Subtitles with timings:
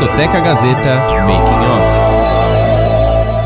[0.00, 0.94] Discoteca Gazeta
[1.26, 2.00] Making Off.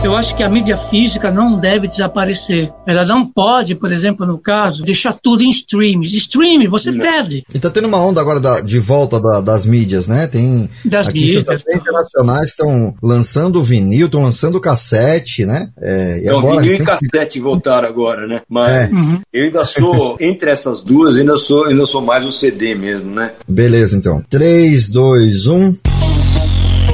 [0.05, 2.73] Eu acho que a mídia física não deve desaparecer.
[2.87, 6.15] Ela não pode, por exemplo, no caso, deixar tudo em streams.
[6.15, 7.01] Stream, você não.
[7.01, 7.43] perde.
[7.53, 10.29] E tá tendo uma onda agora da, de volta da, das mídias, né?
[10.29, 11.57] Tem das mídias tá.
[11.75, 15.71] internacionais que estão lançando vinil, estão lançando cassete, né?
[15.81, 18.43] É, e então, agora, vinil e cassete voltaram agora, né?
[18.49, 18.91] Mas é.
[18.93, 19.21] uhum.
[19.33, 23.33] eu ainda sou, entre essas duas, ainda sou, ainda sou mais o CD mesmo, né?
[23.49, 24.23] Beleza, então.
[24.31, 25.94] 3, 2, 1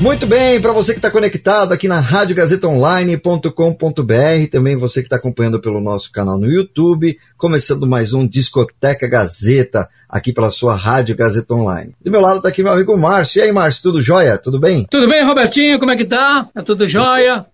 [0.00, 5.60] Muito bem, para você que está conectado aqui na radiogazetaonline.com.br, também você que está acompanhando
[5.60, 11.52] pelo nosso canal no YouTube, começando mais um Discoteca Gazeta, aqui pela sua Rádio Gazeta
[11.52, 11.96] Online.
[12.00, 13.40] Do meu lado está aqui meu amigo Márcio.
[13.40, 14.38] E aí, Márcio, tudo jóia?
[14.38, 14.86] Tudo bem?
[14.88, 16.48] Tudo bem, Robertinho, como é que tá?
[16.54, 17.44] Tá tudo jóia?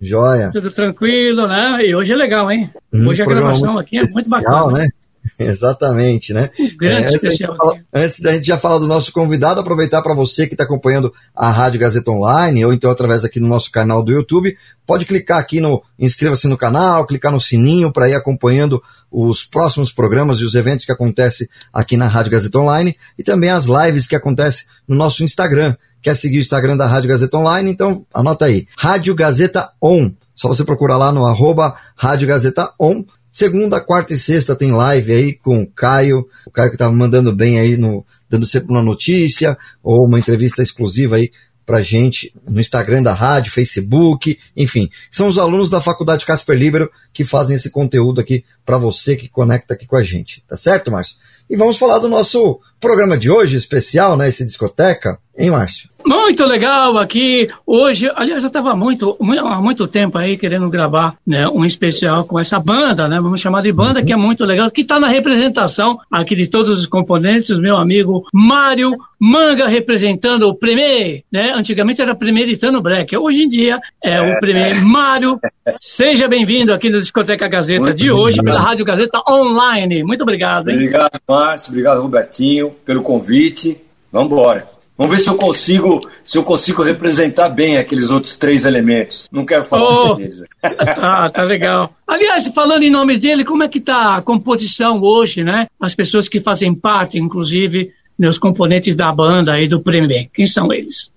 [0.00, 0.50] Jóia.
[0.52, 1.78] Tudo tranquilo, né?
[1.80, 2.70] E hoje é legal, hein?
[2.92, 4.78] Hum, hoje a gravação aqui é muito bacana.
[4.78, 4.88] Né?
[5.38, 6.50] Exatamente, né?
[6.82, 7.56] É, especial.
[7.56, 11.12] Fala, antes da gente já falar do nosso convidado, aproveitar para você que está acompanhando
[11.34, 15.38] a Rádio Gazeta Online ou então através aqui no nosso canal do YouTube, pode clicar
[15.38, 20.44] aqui no inscreva-se no canal, clicar no sininho para ir acompanhando os próximos programas e
[20.44, 24.66] os eventos que acontecem aqui na Rádio Gazeta Online e também as lives que acontecem
[24.86, 25.74] no nosso Instagram.
[26.02, 27.70] Quer seguir o Instagram da Rádio Gazeta Online?
[27.70, 30.10] Então anota aí, Rádio Gazeta On.
[30.34, 35.12] Só você procurar lá no arroba Rádio Gazeta On Segunda, quarta e sexta tem live
[35.12, 38.80] aí com o Caio, o Caio que estava mandando bem aí, no, dando sempre uma
[38.80, 41.32] notícia ou uma entrevista exclusiva aí
[41.66, 44.88] pra gente no Instagram da rádio, Facebook, enfim.
[45.10, 49.28] São os alunos da Faculdade Casper Libero que fazem esse conteúdo aqui para você que
[49.28, 50.42] conecta aqui com a gente.
[50.48, 51.16] Tá certo, Márcio?
[51.48, 54.28] E vamos falar do nosso programa de hoje, especial, né?
[54.28, 55.88] Esse discoteca, hein, Márcio?
[56.06, 57.48] Muito legal aqui.
[57.66, 62.38] Hoje, aliás, eu estava muito, há muito tempo aí querendo gravar né, um especial com
[62.38, 63.20] essa banda, né?
[63.20, 64.06] Vamos chamar de banda, uhum.
[64.06, 68.26] que é muito legal, que está na representação aqui de todos os componentes, meu amigo
[68.32, 68.96] Mário
[69.26, 71.52] Manga representando o Premier, né?
[71.54, 75.40] Antigamente era Premeditando Break, hoje em dia é o Premier Mário.
[75.80, 78.56] Seja bem-vindo aqui no Discoteca Gazeta muito de hoje, obrigado.
[78.56, 80.02] pela Rádio Gazeta Online.
[80.02, 80.68] Muito obrigado.
[80.68, 80.76] Hein?
[80.76, 81.70] Obrigado, Márcio.
[81.70, 83.80] Obrigado, Robertinho, pelo convite.
[84.10, 84.74] Vamos embora.
[84.96, 89.28] Vamos ver se eu consigo, se eu consigo representar bem aqueles outros três elementos.
[89.30, 90.42] Não quero falar oh, deles.
[90.94, 91.92] Tá, tá legal.
[92.06, 95.66] Aliás, falando em nome dele, como é que tá a composição hoje, né?
[95.80, 100.28] As pessoas que fazem parte, inclusive, né, os componentes da banda e do Premier.
[100.32, 101.12] Quem são eles?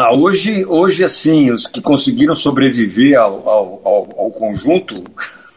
[0.00, 5.02] Ah, hoje, hoje, assim, os que conseguiram sobreviver ao, ao, ao, ao conjunto,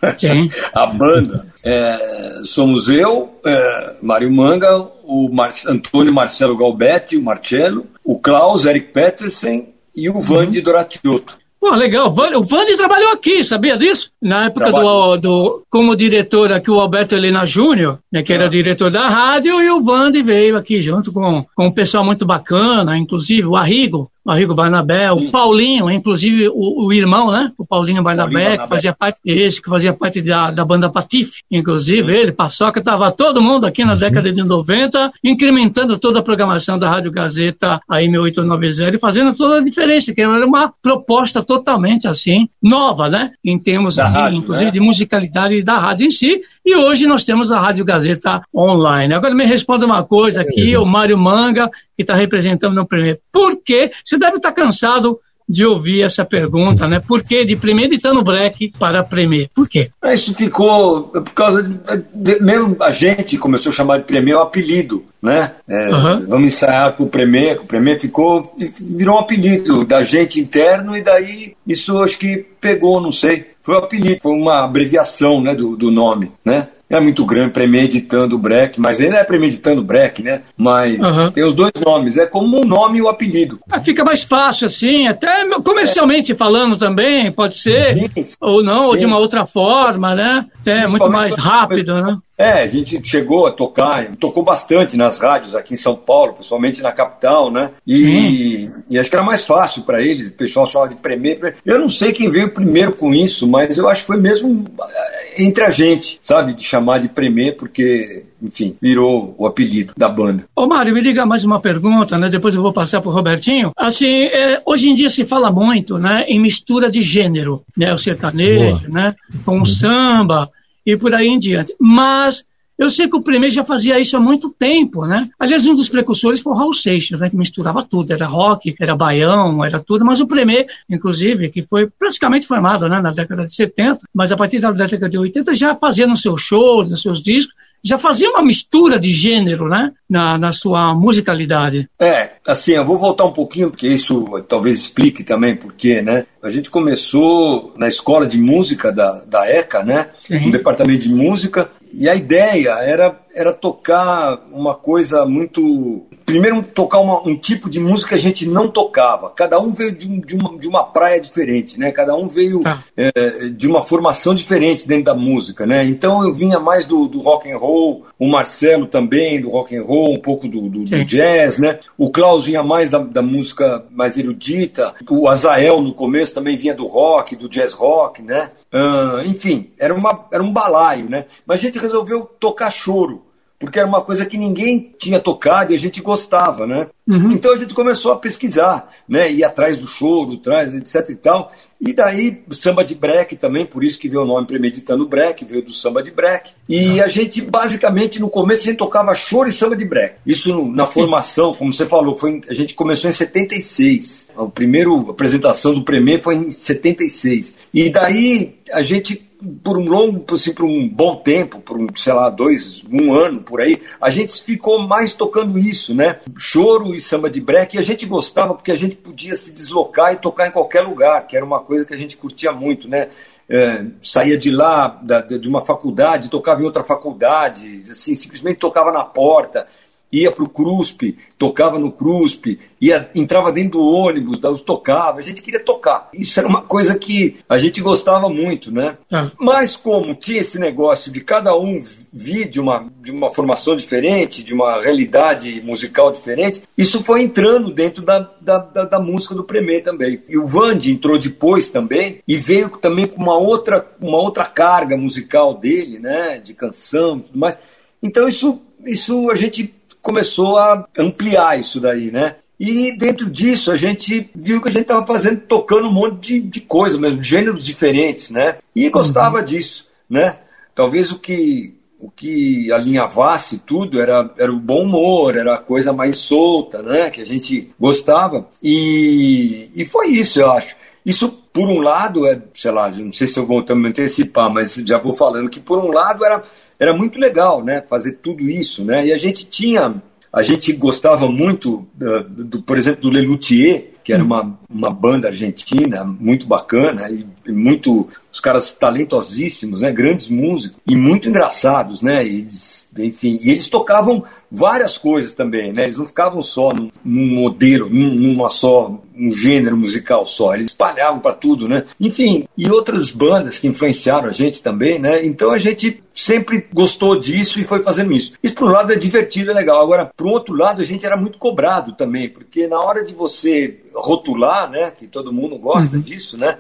[0.74, 7.86] a banda, é, somos eu, é, Mário Manga, o Mar Antônio Marcelo Galbetti, o Marcello,
[8.04, 10.64] o Klaus Eric Petersen e o Vande uhum.
[10.64, 11.38] Doratiotto.
[11.62, 12.08] Pô, legal.
[12.08, 14.10] O Vande trabalhou aqui, sabia disso?
[14.20, 18.50] Na época do, do, como diretor aqui, o Alberto Helena Júnior, né, que era é.
[18.50, 22.98] diretor da rádio, e o Vande veio aqui junto com, com um pessoal muito bacana,
[22.98, 27.52] inclusive o Arrigo, Arrigo Barnabé, o Paulinho, inclusive o, o, irmão, né?
[27.58, 28.64] O Paulinho Barnabé, Paulinho Barnabé.
[28.64, 32.18] que fazia parte, esse, que fazia parte da, da banda Patife, inclusive Sim.
[32.18, 34.00] ele, Paçoca, estava todo mundo aqui na uhum.
[34.00, 39.58] década de 90, incrementando toda a programação da Rádio Gazeta, a M890, e fazendo toda
[39.58, 43.32] a diferença, que era uma proposta totalmente assim, nova, né?
[43.44, 44.72] Em termos, assim, rádio, inclusive, né?
[44.72, 49.14] de musicalidade da rádio em si, e hoje nós temos a Rádio Gazeta online.
[49.14, 51.70] Agora me responda uma coisa aqui, o Mário Manga,
[52.04, 53.20] que está representando no primeiro.
[53.32, 53.92] Por quê?
[54.04, 55.20] Você deve estar tá cansado
[55.52, 57.02] de ouvir essa pergunta, né?
[57.06, 59.50] Por que de Premeditando Break para Premier?
[59.54, 59.92] Por quê?
[60.06, 61.78] Isso ficou por causa de,
[62.14, 65.56] de, mesmo a gente começou a chamar de Premier o apelido, né?
[65.68, 66.26] É, uhum.
[66.26, 71.02] Vamos ensaiar com o Premier, o Premier ficou virou um apelido da gente interno e
[71.02, 73.52] daí isso acho que pegou, não sei.
[73.62, 76.70] Foi o um apelido, foi uma abreviação, né, do, do nome, né?
[76.98, 80.42] É muito grande, premeditando o break, mas ainda é premeditando break, né?
[80.58, 81.32] Mas uhum.
[81.32, 83.60] tem os dois nomes, é como um nome e o apelido.
[83.72, 86.36] Ah, fica mais fácil assim, até comercialmente é.
[86.36, 88.90] falando também, pode ser, sim, ou não, sim.
[88.90, 90.46] ou de uma outra forma, né?
[90.66, 92.18] É muito mais rápido, né?
[92.38, 96.82] É, a gente chegou a tocar, tocou bastante nas rádios aqui em São Paulo, principalmente
[96.82, 97.72] na capital, né?
[97.86, 101.56] E, e acho que era mais fácil para eles, o pessoal chamava de Premier.
[101.66, 105.44] Eu não sei quem veio primeiro com isso, mas eu acho que foi mesmo eh,
[105.44, 106.54] entre a gente, sabe?
[106.54, 110.46] De chamar de Premier, porque enfim, virou o apelido da banda.
[110.56, 112.28] Ô Mário, me liga mais uma pergunta, né?
[112.28, 113.72] Depois eu vou passar pro Robertinho.
[113.78, 117.94] Assim, é, hoje em dia se fala muito, né, em mistura de gênero, né?
[117.94, 118.90] O sertanejo, Boa.
[118.90, 119.16] né?
[119.46, 120.50] Com o samba
[120.86, 121.76] e por aí em diante.
[121.80, 122.46] Mas
[122.82, 125.30] eu sei que o Premier já fazia isso há muito tempo, né?
[125.40, 127.30] Aliás, um dos precursores foi o Raul Seixas, né?
[127.30, 131.88] Que misturava tudo, era rock, era baião, era tudo, mas o Premier, inclusive, que foi
[131.88, 135.76] praticamente formado né, na década de 70, mas a partir da década de 80 já
[135.76, 139.92] fazia nos seus shows, nos seus discos, já fazia uma mistura de gênero, né?
[140.10, 141.88] Na, na sua musicalidade.
[142.00, 146.26] É, assim, eu vou voltar um pouquinho, porque isso talvez explique também porquê, né?
[146.44, 150.10] A gente começou na escola de música da, da ECA, né?
[150.20, 150.46] Sim.
[150.46, 156.06] No departamento de música, e a ideia era, era tocar uma coisa muito.
[156.26, 159.30] Primeiro, tocar uma, um tipo de música que a gente não tocava.
[159.32, 161.92] Cada um veio de, de, uma, de uma praia diferente, né?
[161.92, 162.80] Cada um veio ah.
[162.96, 165.86] é, de uma formação diferente dentro da música, né?
[165.86, 169.84] Então eu vinha mais do, do rock and roll, o Marcelo também do rock and
[169.84, 171.80] roll, um pouco do, do, do jazz, né?
[171.98, 174.94] O Klaus vinha mais da, da música mais erudita.
[175.10, 178.52] O Azael no começo também vinha do rock, do jazz rock, né?
[178.74, 181.26] Uh, enfim, era, uma, era um balaio, né?
[181.46, 183.24] Mas a gente resolveu tocar choro,
[183.62, 186.88] porque era uma coisa que ninguém tinha tocado e a gente gostava, né?
[187.08, 187.32] Uhum.
[187.32, 189.32] Então a gente começou a pesquisar, né?
[189.32, 191.52] Ir atrás do choro, atrás, etc e tal.
[191.80, 195.64] E daí samba de break também, por isso que veio o nome Premeditando Break, veio
[195.64, 196.54] do samba de break.
[196.68, 197.04] E uhum.
[197.04, 200.16] a gente, basicamente, no começo a gente tocava choro e samba de break.
[200.26, 204.30] Isso na formação, como você falou, foi, a gente começou em 76.
[204.36, 207.56] A primeira apresentação do Premier foi em 76.
[207.72, 209.31] E daí a gente
[209.64, 213.42] por um longo, assim, por um bom tempo, por um, sei lá, dois, um ano
[213.42, 216.20] por aí, a gente ficou mais tocando isso, né?
[216.38, 220.14] Choro e samba de break, e a gente gostava porque a gente podia se deslocar
[220.14, 223.10] e tocar em qualquer lugar, que era uma coisa que a gente curtia muito, né?
[223.50, 228.92] É, saía de lá, da, de uma faculdade, tocava em outra faculdade, assim, simplesmente tocava
[228.92, 229.68] na porta
[230.12, 235.42] ia para o CRUSP, tocava no CRUSP, ia, entrava dentro do ônibus, tocava, a gente
[235.42, 236.10] queria tocar.
[236.14, 238.98] Isso era uma coisa que a gente gostava muito, né?
[239.12, 239.32] É.
[239.40, 241.82] Mas como tinha esse negócio de cada um
[242.14, 247.72] vir de uma, de uma formação diferente, de uma realidade musical diferente, isso foi entrando
[247.72, 250.22] dentro da, da, da, da música do Premier também.
[250.28, 254.98] E o Vandy entrou depois também e veio também com uma outra, uma outra carga
[254.98, 256.42] musical dele, né?
[256.44, 257.58] De canção e tudo mais.
[258.04, 262.36] Então isso, isso a gente começou a ampliar isso daí, né?
[262.60, 266.42] E dentro disso a gente viu que a gente estava fazendo, tocando um monte de,
[266.42, 268.58] de coisa mesmo, gêneros diferentes, né?
[268.76, 269.46] E gostava uhum.
[269.46, 270.38] disso, né?
[270.76, 275.94] Talvez o que o que alinhavasse tudo era, era o bom humor, era a coisa
[275.94, 277.12] mais solta, né?
[277.12, 278.48] Que a gente gostava.
[278.62, 280.76] E, e foi isso, eu acho.
[281.06, 284.74] Isso, por um lado, é, sei lá, não sei se eu vou também antecipar, mas
[284.76, 286.44] já vou falando que, por um lado, era
[286.82, 287.80] era muito legal, né?
[287.88, 289.06] Fazer tudo isso, né?
[289.06, 290.02] E a gente tinha,
[290.34, 295.28] a gente gostava muito, uh, do, por exemplo, do Lelutier, que era uma, uma banda
[295.28, 302.26] argentina muito bacana e muito os caras talentosíssimos, né, grandes músicos e muito engraçados, né,
[302.26, 307.36] eles, enfim, e eles tocavam várias coisas também, né, eles não ficavam só num, num
[307.36, 312.70] modelo, num, numa só um gênero musical só, eles espalhavam para tudo, né, enfim, e
[312.70, 317.64] outras bandas que influenciaram a gente também, né, então a gente sempre gostou disso e
[317.64, 318.34] foi fazendo isso.
[318.44, 319.82] Isso por um lado é divertido, é legal.
[319.82, 323.80] Agora, por outro lado, a gente era muito cobrado também, porque na hora de você
[323.94, 326.02] rotular, né, que todo mundo gosta uhum.
[326.02, 326.58] disso, né,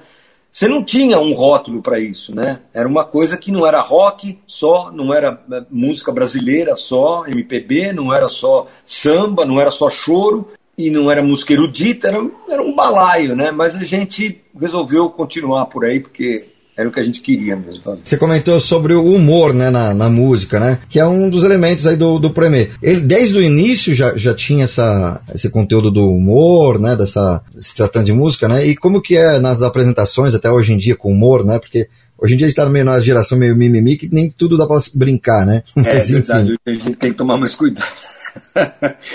[0.51, 2.61] você não tinha um rótulo para isso, né?
[2.73, 7.93] Era uma coisa que não era rock só, não era é, música brasileira só, MPB,
[7.93, 12.61] não era só samba, não era só choro e não era música erudita, era, era
[12.61, 13.49] um balaio, né?
[13.51, 16.49] Mas a gente resolveu continuar por aí porque
[16.81, 17.81] era o que a gente queria mesmo.
[18.03, 20.79] Você comentou sobre o humor, né, na, na música, né?
[20.89, 22.71] Que é um dos elementos aí do, do Premier.
[22.81, 26.95] Ele, desde o início, já, já tinha essa, esse conteúdo do humor, né?
[26.95, 28.65] Dessa, se tratando de música, né?
[28.65, 31.59] E como que é nas apresentações, até hoje em dia, com humor, né?
[31.59, 31.87] Porque
[32.23, 34.67] Hoje em dia a gente tá meio na geração meio mimimi que nem tudo dá
[34.67, 35.63] pra brincar, né?
[35.75, 37.83] É Mas, verdade, a gente tem que tomar mais cuidado.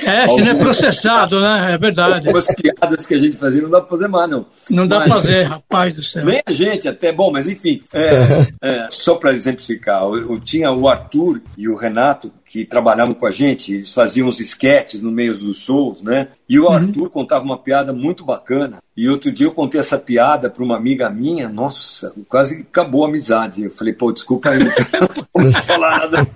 [0.05, 1.75] É, se não é processado, né?
[1.75, 2.29] É verdade.
[2.29, 4.47] Algumas piadas que a gente fazia não dá pra fazer mais, não.
[4.71, 6.25] Não dá mas, pra fazer, rapaz do céu.
[6.25, 7.83] Nem a gente, até bom, mas enfim.
[7.93, 8.09] É,
[8.63, 13.27] é, só para exemplificar, eu, eu, tinha o Arthur e o Renato que trabalhavam com
[13.27, 16.29] a gente, eles faziam os esquetes no meio dos shows, né?
[16.49, 16.73] E o uhum.
[16.73, 17.09] Arthur uhum.
[17.09, 18.79] contava uma piada muito bacana.
[18.97, 23.09] E outro dia eu contei essa piada para uma amiga minha, nossa, quase acabou a
[23.09, 23.65] amizade.
[23.65, 26.27] Eu falei, pô, desculpa aí, não posso falar nada.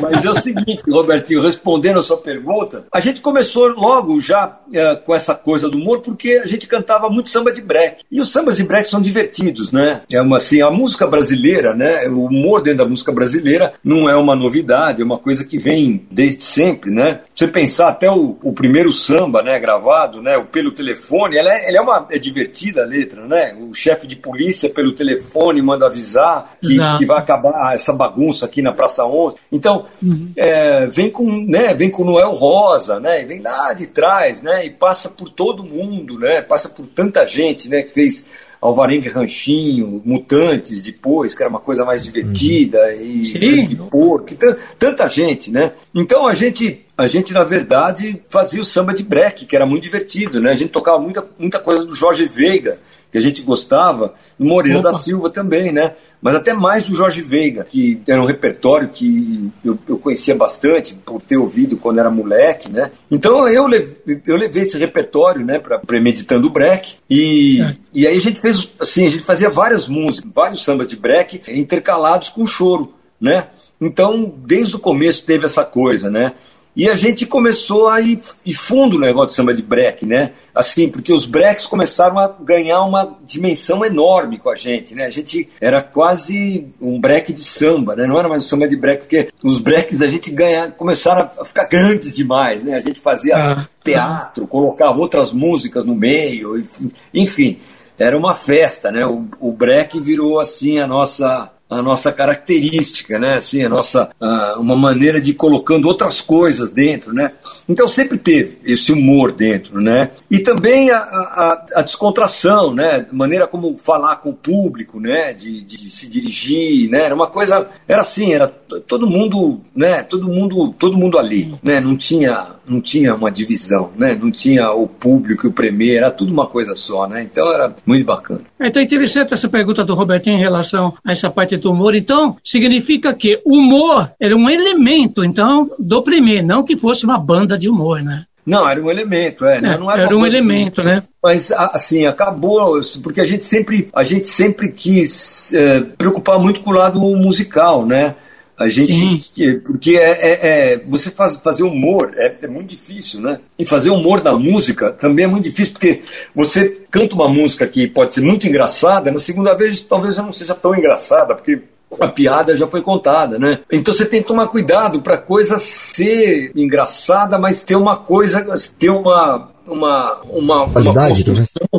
[0.00, 4.96] Mas é o seguinte, Robertinho, respondendo a sua pergunta, a gente começou logo já é,
[4.96, 8.04] com essa coisa do humor, porque a gente cantava muito samba de break.
[8.10, 10.02] E os sambas de break são divertidos, né?
[10.10, 12.08] É uma, assim, a música brasileira, né?
[12.08, 16.06] O humor dentro da música brasileira não é uma novidade, é uma coisa que vem
[16.10, 17.20] desde sempre, né?
[17.34, 21.70] Você pensar até o, o primeiro samba, né, gravado, né, o pelo telefone, ela é,
[21.70, 23.56] ela é uma é divertida a letra, né?
[23.58, 28.60] O chefe de polícia pelo telefone manda avisar que, que vai acabar essa bagunça aqui
[28.60, 29.36] na Praça 11.
[29.50, 30.32] Então, uhum.
[30.36, 33.24] é, vem com, né, vem com Noel Rosa, né?
[33.24, 34.66] Vem lá de trás, né?
[34.66, 36.42] E passa por todo mundo, né?
[36.42, 38.22] Passa por tanta gente, né, que fez
[38.60, 43.02] Alvarengue Ranchinho, Mutantes depois, que era uma coisa mais divertida, uhum.
[43.02, 43.24] e
[43.66, 44.34] de porco,
[44.78, 45.72] tanta gente, né?
[45.94, 49.84] Então a gente, a gente, na verdade, fazia o samba de break, que era muito
[49.84, 50.50] divertido, né?
[50.50, 52.78] A gente tocava muita, muita coisa do Jorge Veiga,
[53.10, 54.90] que a gente gostava, no Moreira Opa.
[54.90, 55.94] da Silva também, né?
[56.20, 60.94] Mas até mais do Jorge Veiga, que era um repertório que eu, eu conhecia bastante
[60.94, 62.90] por ter ouvido quando era moleque, né?
[63.10, 67.58] Então eu levei, eu levei esse repertório, né, para Premeditando Break e,
[67.94, 71.42] e aí a gente fez assim, a gente fazia várias músicas, vários sambas de break
[71.48, 73.46] intercalados com choro, né?
[73.80, 76.32] Então, desde o começo teve essa coisa, né?
[76.78, 80.30] E a gente começou a ir, ir fundo no negócio de samba de break, né?
[80.54, 85.04] Assim, porque os breaks começaram a ganhar uma dimensão enorme com a gente, né?
[85.04, 88.06] A gente era quase um break de samba, né?
[88.06, 91.44] Não era mais um samba de break, porque os breaks a gente ganha, começaram a
[91.44, 92.76] ficar grandes demais, né?
[92.76, 93.68] A gente fazia ah.
[93.82, 96.64] teatro, colocava outras músicas no meio,
[97.12, 97.58] enfim,
[97.98, 99.04] era uma festa, né?
[99.04, 103.34] O, o break virou assim a nossa a nossa característica, né?
[103.34, 107.32] Assim, a nossa uh, uma maneira de ir colocando outras coisas dentro, né?
[107.68, 110.10] Então sempre teve esse humor dentro, né?
[110.30, 113.06] E também a, a, a descontração, né?
[113.10, 115.32] A maneira como falar com o público, né?
[115.32, 117.04] De, de, se dirigir, né?
[117.04, 120.02] Era uma coisa, era assim, era todo mundo, né?
[120.02, 121.80] Todo mundo, todo mundo ali, né?
[121.80, 124.14] Não tinha não tinha uma divisão, né?
[124.14, 127.22] Não tinha o público e o premier, era tudo uma coisa só, né?
[127.22, 128.42] Então era muito bacana.
[128.60, 131.94] Então é interessante essa pergunta do Robertinho em relação a essa parte do humor.
[131.94, 137.58] Então, significa que humor era um elemento, então, do premier, não que fosse uma banda
[137.58, 138.24] de humor, né?
[138.48, 139.58] Não, era um elemento, é.
[139.58, 141.02] é não era, era um elemento, né?
[141.22, 146.70] Mas assim acabou porque a gente sempre a gente sempre quis é, preocupar muito com
[146.70, 148.14] o lado musical, né?
[148.58, 148.92] A gente.
[148.92, 149.60] Sim.
[149.64, 153.38] Porque é, é, é, você faz, fazer humor é, é, muito difícil, né?
[153.56, 156.02] E fazer humor na música também é muito difícil, porque
[156.34, 160.32] você canta uma música que pode ser muito engraçada, na segunda vez talvez já não
[160.32, 161.62] seja tão engraçada, porque
[162.00, 163.60] a piada já foi contada, né?
[163.70, 168.44] Então você tem que tomar cuidado para a coisa ser engraçada, mas ter uma coisa,
[168.76, 171.77] ter uma uma uma, uma construção, né?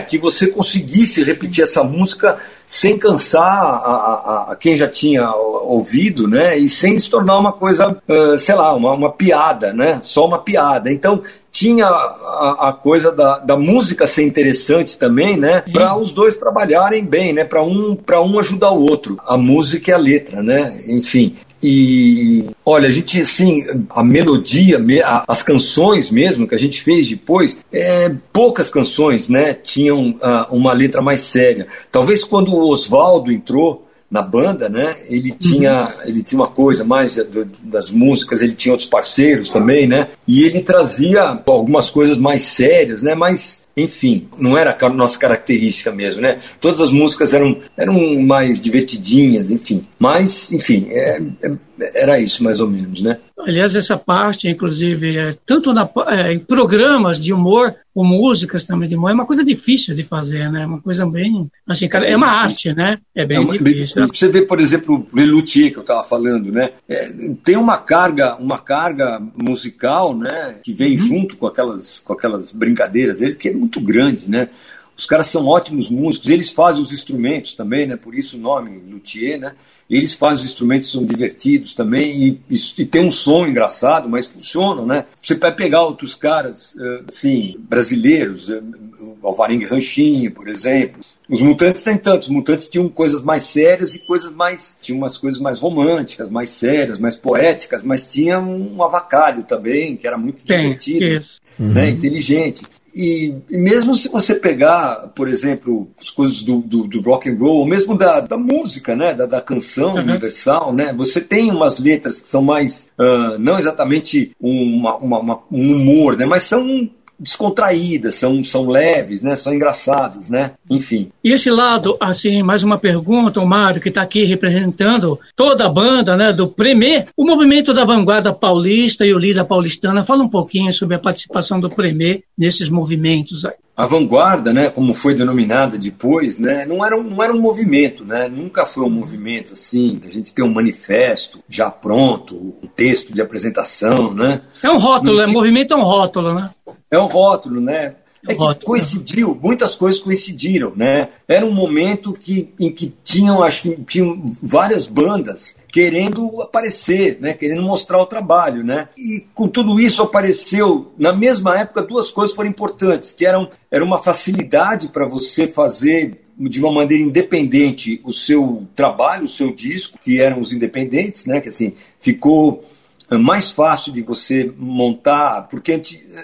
[0.00, 6.26] Que você conseguisse repetir essa música sem cansar a, a, a, quem já tinha ouvido,
[6.26, 6.56] né?
[6.56, 9.98] E sem se tornar uma coisa, uh, sei lá, uma, uma piada, né?
[10.02, 10.90] Só uma piada.
[10.90, 15.62] Então tinha a, a coisa da, da música ser interessante também, né?
[15.72, 17.44] Para os dois trabalharem bem, né?
[17.44, 20.80] Para um para um ajudar o outro, a música e a letra, né?
[20.88, 21.36] Enfim.
[21.66, 24.78] E olha, a gente assim, a melodia,
[25.26, 30.74] as canções mesmo que a gente fez depois, é, poucas canções, né, tinham uh, uma
[30.74, 31.66] letra mais séria.
[31.90, 35.38] Talvez quando o Oswaldo entrou na banda, né, ele uhum.
[35.38, 36.08] tinha, uhum.
[36.08, 37.18] ele tinha uma coisa mais
[37.62, 43.02] das músicas, ele tinha outros parceiros também, né, e ele trazia algumas coisas mais sérias,
[43.02, 46.40] né, mas enfim, não era a nossa característica mesmo, né?
[46.60, 49.82] Todas as músicas eram, eram mais divertidinhas, enfim.
[49.98, 53.18] Mas, enfim, é, é, era isso mais ou menos, né?
[53.38, 58.88] Aliás, essa parte, inclusive, é, tanto na, é, em programas de humor, ou músicas também
[58.88, 60.66] de humor, é uma coisa difícil de fazer, né?
[60.66, 62.98] Uma coisa bem, assim, cara, é uma arte, né?
[63.14, 64.08] É bem é uma, difícil.
[64.08, 66.72] Você vê, por exemplo, o Lelutier, que eu estava falando, né?
[66.88, 67.12] É,
[67.44, 70.56] tem uma carga, uma carga musical, né?
[70.62, 71.06] Que vem uhum.
[71.06, 74.48] junto com aquelas, com aquelas brincadeiras deles, que é muito grande, né?
[74.96, 77.96] Os caras são ótimos músicos, eles fazem os instrumentos também, né?
[77.96, 79.54] Por isso o nome luthier, né?
[79.90, 84.26] Eles fazem os instrumentos, são divertidos também e, e, e tem um som engraçado, mas
[84.26, 85.04] funcionam, né?
[85.20, 86.74] Você vai pegar outros caras,
[87.06, 91.00] assim, brasileiros, o Alvarengue Ranchinho, por exemplo.
[91.28, 92.28] Os Mutantes tem tantos.
[92.28, 94.76] Os Mutantes tinham coisas mais sérias e coisas mais...
[94.80, 100.06] Tinham umas coisas mais românticas, mais sérias, mais poéticas, mas tinha um avacalho também, que
[100.06, 101.40] era muito tem, divertido, isso.
[101.58, 101.84] né?
[101.84, 101.88] Uhum.
[101.90, 102.62] Inteligente.
[102.94, 107.36] E, e, mesmo se você pegar, por exemplo, as coisas do, do, do rock and
[107.36, 110.00] roll, ou mesmo da, da música, né, da, da canção uhum.
[110.00, 115.42] universal, né, você tem umas letras que são mais, uh, não exatamente uma, uma, uma,
[115.50, 119.36] um humor, né, mas são descontraídas, são, são leves, né?
[119.36, 120.52] São engraçadas, né?
[120.68, 121.10] Enfim.
[121.22, 125.72] E esse lado, assim, mais uma pergunta, o Mário, que está aqui representando toda a
[125.72, 130.28] banda, né, do Premier, o movimento da vanguarda paulista e o líder paulistana, fala um
[130.28, 133.63] pouquinho sobre a participação do Premier nesses movimentos aí.
[133.76, 138.04] A vanguarda, né, como foi denominada depois, né, não era um, não era um movimento,
[138.04, 143.12] né, nunca foi um movimento assim, a gente tem um manifesto já pronto, um texto
[143.12, 144.42] de apresentação, né.
[144.62, 146.50] É um rótulo, é, movimento é um rótulo, né.
[146.88, 147.96] É um rótulo, né?
[148.26, 151.10] É que coincidiu, muitas coisas coincidiram, né?
[151.28, 157.34] Era um momento que, em que tinham, acho que tinham várias bandas querendo aparecer, né?
[157.34, 158.88] Querendo mostrar o trabalho, né?
[158.96, 163.84] E com tudo isso apareceu, na mesma época, duas coisas foram importantes, que eram era
[163.84, 169.98] uma facilidade para você fazer de uma maneira independente o seu trabalho, o seu disco,
[170.02, 171.40] que eram os independentes, né?
[171.40, 172.64] Que assim, ficou
[173.10, 175.80] mais fácil de você montar, porque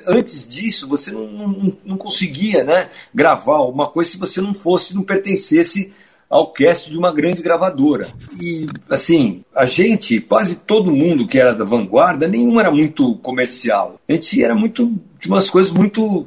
[0.06, 4.94] antes, disso você não, não, não, conseguia né, gravar uma coisa se você não fosse,
[4.94, 5.92] não pertencesse
[6.28, 8.08] ao cast de uma grande gravadora.
[8.40, 14.00] E, assim, a gente, quase todo mundo que era da vanguarda, nenhum era muito comercial.
[14.08, 16.25] A gente era muito, de umas coisas muito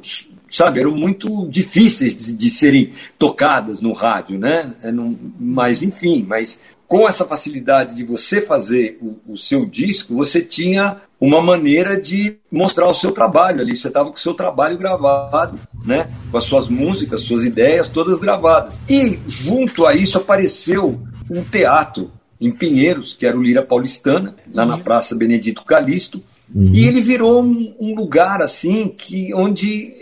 [0.54, 4.72] sabe, eram muito difíceis de, de serem tocadas no rádio, né?
[4.82, 4.92] É,
[5.38, 11.00] mas enfim, mas com essa facilidade de você fazer o, o, seu disco, você tinha
[11.20, 13.76] uma maneira de mostrar o seu trabalho ali.
[13.76, 16.08] Você estava com o seu trabalho gravado, né?
[16.30, 18.78] Com as suas músicas, suas ideias todas gravadas.
[18.88, 21.00] E junto a isso apareceu
[21.30, 26.22] um teatro em Pinheiros, que era o Lira Paulistana, lá na Praça Benedito Calixto,
[26.52, 26.74] Uhum.
[26.74, 29.92] E ele virou um, um, lugar assim que onde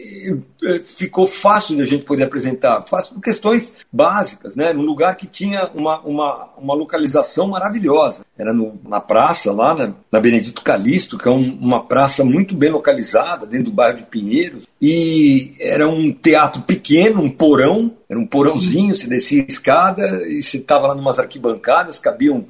[0.65, 4.73] eh, ficou fácil de a gente poder apresentar, fácil por questões básicas, né?
[4.73, 8.23] Num lugar que tinha uma, uma, uma localização maravilhosa.
[8.37, 12.57] Era no, na praça lá, na, na Benedito Calixto, que é um, uma praça muito
[12.57, 14.65] bem localizada dentro do bairro de Pinheiros.
[14.81, 20.43] E era um teatro pequeno, um porão, era um porãozinho, você descia a escada e
[20.43, 22.47] você estava lá numas arquibancadas, cabiam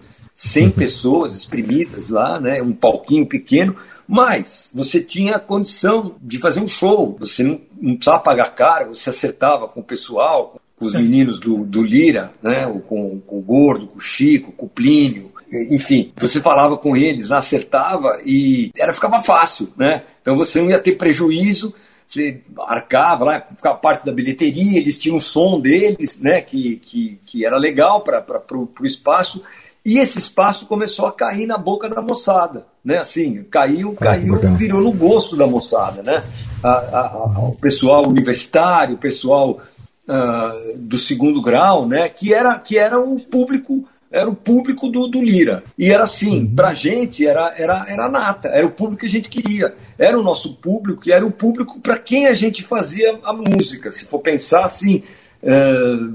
[0.49, 2.61] 100 pessoas exprimidas lá, né?
[2.61, 7.94] Um palquinho pequeno mas você tinha a condição de fazer um show, você não, não
[7.94, 12.66] precisava pagar caro, você acertava com o pessoal, com os meninos do, do Lira, né?
[12.87, 17.30] com, com o Gordo, com o Chico, com o Plínio, enfim, você falava com eles,
[17.30, 20.02] acertava e era ficava fácil, né?
[20.20, 21.75] Então você não ia ter prejuízo,
[22.06, 26.40] você arcava lá, ficava parte da bilheteria, eles tinham um som deles, né?
[26.40, 29.42] Que, que, que era legal para o espaço
[29.84, 32.98] e esse espaço começou a cair na boca da moçada, né?
[32.98, 36.25] Assim, caiu, caiu, virou no gosto da moçada, né?
[36.62, 39.60] A, a, a, o pessoal universitário, o pessoal
[40.08, 42.08] uh, do segundo grau, né?
[42.08, 45.64] Que era, que era o público era o público do, do Lira.
[45.76, 46.54] E era assim, uhum.
[46.54, 49.75] pra gente era, era, era nata, era o público que a gente queria.
[49.99, 53.90] Era o nosso público e era o público para quem a gente fazia a música.
[53.90, 55.02] Se for pensar assim,
[55.42, 56.14] uh,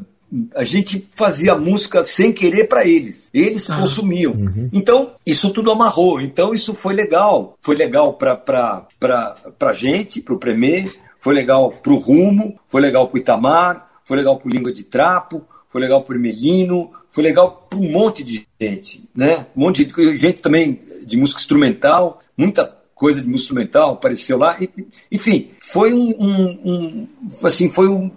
[0.56, 3.30] a gente fazia música sem querer para eles.
[3.34, 3.78] Eles ah.
[3.80, 4.34] consumiam.
[4.34, 4.70] Uhum.
[4.74, 6.20] Então, isso tudo amarrou.
[6.20, 7.58] Então, isso foi legal.
[7.62, 8.86] Foi legal para
[9.60, 13.90] a gente, para o Premier, foi legal para o Rumo, foi legal para o Itamar,
[14.04, 17.80] foi legal para o Língua de Trapo, foi legal para o Melino, foi legal para
[17.80, 19.04] um monte de gente.
[19.16, 19.48] Né?
[19.56, 24.58] Um monte de gente também de música instrumental, muita coisa de música instrumental apareceu lá.
[25.12, 27.08] Enfim, foi um, um, um
[27.44, 28.12] assim, foi um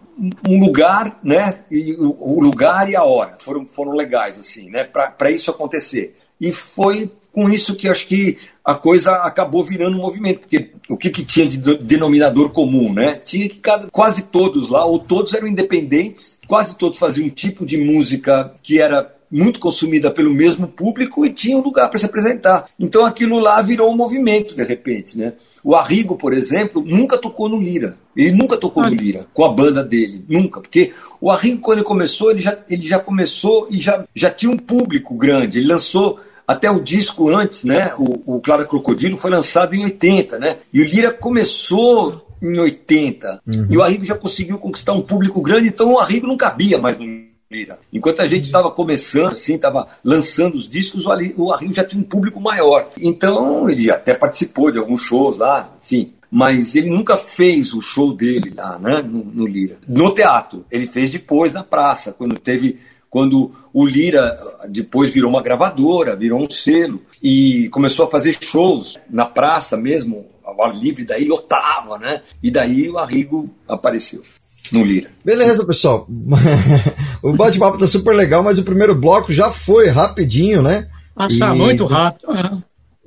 [0.49, 1.61] um lugar, né?
[1.71, 4.85] E o, lugar e a hora foram, foram legais, assim, né?
[4.85, 6.17] Para isso acontecer.
[6.41, 10.97] E foi com isso que acho que a coisa acabou virando um movimento, porque o
[10.97, 13.15] que, que tinha de denominador comum, né?
[13.15, 17.65] Tinha que cada, quase todos lá, ou todos eram independentes, quase todos faziam um tipo
[17.65, 22.07] de música que era muito consumida pelo mesmo público e tinha um lugar para se
[22.07, 22.67] apresentar.
[22.79, 25.35] Então aquilo lá virou um movimento de repente, né?
[25.63, 27.97] O Arrigo, por exemplo, nunca tocou no Lira.
[28.17, 30.25] Ele nunca tocou no Lira, com a banda dele.
[30.29, 30.61] Nunca.
[30.61, 34.51] Porque o Arrigo, quando ele começou, ele já, ele já começou e já, já tinha
[34.51, 35.59] um público grande.
[35.59, 37.93] Ele lançou até o disco antes, né?
[37.99, 40.59] O, o Clara Crocodilo foi lançado em 80, né?
[40.73, 43.43] E o Lira começou em 80.
[43.47, 43.67] Uhum.
[43.71, 46.99] E o Arrigo já conseguiu conquistar um público grande, então o Arrigo não cabia mais
[46.99, 47.81] no Lira.
[47.93, 52.05] Enquanto a gente estava começando, assim, estava lançando os discos, o Arrigo já tinha um
[52.07, 52.91] público maior.
[52.97, 56.13] Então, ele até participou de alguns shows lá, enfim.
[56.31, 59.79] Mas ele nunca fez o show dele lá, né, no, no Lira.
[59.89, 60.65] No teatro.
[60.71, 62.79] Ele fez depois na praça, quando teve
[63.11, 68.97] quando o Lira depois virou uma gravadora, virou um selo e começou a fazer shows
[69.11, 72.23] na praça mesmo, ao ar livre, daí lotava, né?
[72.41, 74.23] E daí o Arrigo apareceu
[74.71, 75.11] no Lira.
[75.25, 76.07] Beleza, pessoal.
[77.23, 80.89] o bate-papo tá super legal, mas o primeiro bloco já foi rapidinho, né?
[81.15, 81.59] Passa e...
[81.59, 82.33] muito rápido.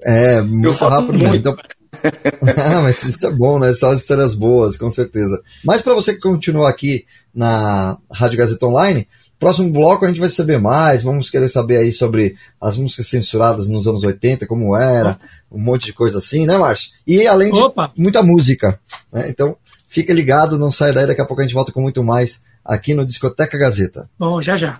[0.04, 1.18] É, é muito rápido.
[1.18, 1.36] Muito.
[1.36, 1.56] Então,
[2.58, 3.74] ah, mas isso é bom, né?
[3.74, 5.42] Só as histórias boas, com certeza.
[5.64, 9.08] Mas para você que continua aqui na Rádio Gazeta Online,
[9.40, 13.68] próximo bloco a gente vai saber mais, vamos querer saber aí sobre as músicas censuradas
[13.68, 15.20] nos anos 80, como era,
[15.52, 16.92] um monte de coisa assim, né, Márcio?
[17.06, 17.92] E além de Opa.
[17.98, 18.80] muita música,
[19.12, 19.28] né?
[19.30, 19.56] Então,
[19.88, 22.94] fica ligado, não sai daí, daqui a pouco a gente volta com muito mais aqui
[22.94, 24.10] no Discoteca Gazeta.
[24.18, 24.80] Bom, já já.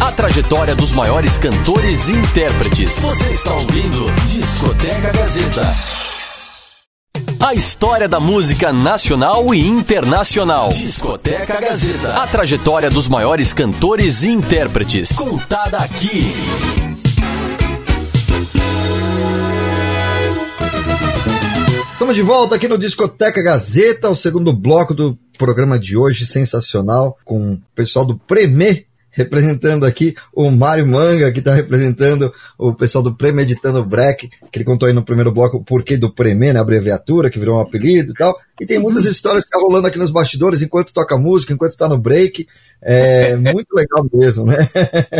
[0.00, 3.00] A trajetória dos maiores cantores e intérpretes.
[3.00, 5.62] Você está ouvindo Discoteca Gazeta.
[7.42, 10.68] A história da música nacional e internacional.
[10.70, 12.22] Discoteca Gazeta.
[12.22, 15.12] A trajetória dos maiores cantores e intérpretes.
[15.12, 16.34] Contada aqui.
[22.00, 27.18] Estamos de volta aqui no Discoteca Gazeta, o segundo bloco do programa de hoje, sensacional,
[27.26, 33.04] com o pessoal do Premê representando aqui o Mário Manga, que está representando o pessoal
[33.04, 36.60] do Premeditando Break, que ele contou aí no primeiro bloco o porquê do Premê, né,
[36.60, 38.34] abreviatura, que virou um apelido e tal.
[38.58, 39.10] E tem muitas uhum.
[39.10, 42.48] histórias que tá rolando aqui nos bastidores enquanto toca música, enquanto está no break.
[42.80, 44.56] É muito legal mesmo, né?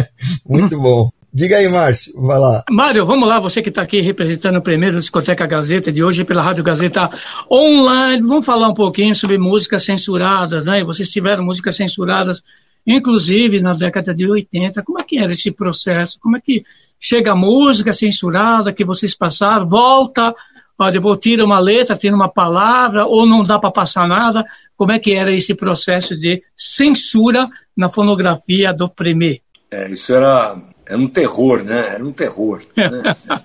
[0.49, 1.11] muito bom.
[1.33, 2.65] Diga aí, Márcio, vai lá.
[2.69, 6.43] Mário, vamos lá, você que está aqui representando o primeiro Discoteca Gazeta de hoje pela
[6.43, 7.09] Rádio Gazeta
[7.51, 8.21] Online.
[8.23, 10.83] Vamos falar um pouquinho sobre músicas censuradas, né?
[10.83, 12.43] Vocês tiveram músicas censuradas
[12.87, 16.19] inclusive na década de 80, como é que era esse processo?
[16.21, 16.65] Como é que
[16.99, 20.35] chega a música censurada que vocês passaram, volta,
[20.79, 24.45] ó, depois tira uma letra, tira uma palavra, ou não dá para passar nada?
[24.77, 29.41] Como é que era esse processo de censura na fonografia do Premier?
[29.71, 30.57] É, isso era,
[30.91, 31.95] era um terror, né?
[31.95, 32.63] Era um terror.
[32.77, 33.17] Né?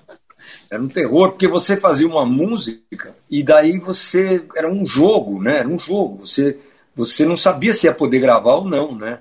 [0.68, 5.60] Era um terror porque você fazia uma música e daí você era um jogo, né?
[5.60, 6.26] Era um jogo.
[6.26, 6.58] Você
[6.92, 9.20] você não sabia se ia poder gravar ou não, né?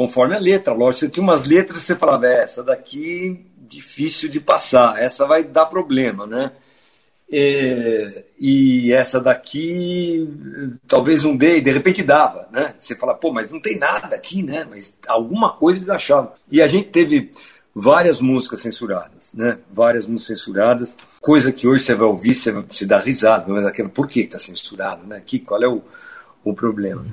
[0.00, 0.72] conforme a letra.
[0.72, 5.26] Lógico, você tinha umas letras que você falava, é, essa daqui difícil de passar, essa
[5.26, 6.52] vai dar problema, né?
[7.32, 10.28] É, e essa daqui
[10.88, 12.74] talvez não dê, de repente dava, né?
[12.76, 14.66] Você fala, pô, mas não tem nada aqui, né?
[14.68, 16.32] Mas alguma coisa eles achavam.
[16.50, 17.30] E a gente teve
[17.72, 19.58] várias músicas censuradas, né?
[19.72, 23.64] Várias músicas censuradas, coisa que hoje você vai ouvir, você, vai, você dá risada, mas
[23.64, 25.22] aquilo, por que está censurado, né?
[25.24, 25.82] Que, qual é o,
[26.44, 27.04] o problema?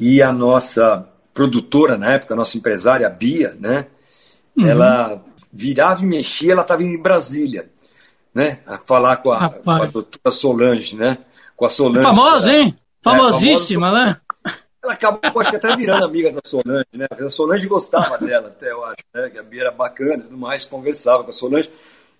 [0.00, 3.86] E a nossa produtora na época, nossa empresária, a Bia, né?
[4.56, 4.66] Uhum.
[4.66, 7.70] Ela virava e mexia, ela estava em Brasília,
[8.36, 8.58] né?
[8.66, 11.16] A falar com a, com a doutora Solange, né?
[11.56, 12.02] Com a Solange.
[12.02, 12.76] Famosa, hein?
[12.76, 14.20] É, Famosíssima, é, famosa, né?
[14.84, 17.06] Ela acabou, acho que até virando amiga da Solange, né?
[17.10, 19.30] A Solange gostava dela, até eu acho, né?
[19.30, 21.70] Que a Bia era bacana e tudo mais, conversava com a Solange.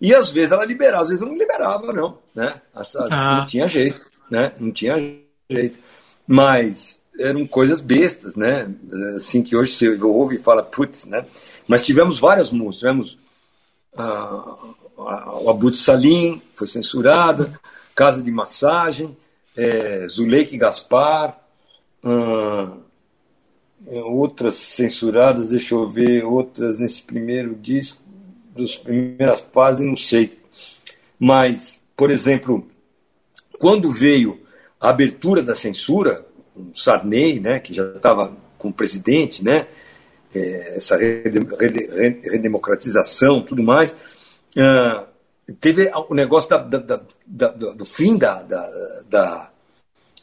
[0.00, 2.62] E às vezes ela liberava, às vezes não liberava, não, né?
[2.74, 3.40] Às, ah.
[3.40, 4.52] Não tinha jeito, né?
[4.58, 4.96] Não tinha
[5.50, 5.78] jeito.
[6.26, 8.70] Mas eram coisas bestas, né?
[9.16, 11.26] Assim que hoje você ouve e fala, putz, né?
[11.68, 13.18] Mas tivemos várias músicas, tivemos
[13.98, 14.56] ah,
[14.96, 17.58] o Abut Salim, foi censurada,
[17.94, 19.16] Casa de Massagem,
[19.56, 21.38] é, Zuleike Gaspar,
[22.02, 22.72] ah,
[23.86, 28.02] é, outras censuradas, deixa eu ver, outras nesse primeiro disco,
[28.56, 30.38] das primeiras fases, não sei.
[31.18, 32.66] Mas, por exemplo,
[33.58, 34.40] quando veio
[34.80, 39.66] a abertura da censura, com Sarney, né, que já estava com o presidente, né,
[40.34, 43.94] é, essa redemocratização, tudo mais,
[44.56, 45.06] uh,
[45.60, 48.42] teve o negócio da, da, da, do fim da,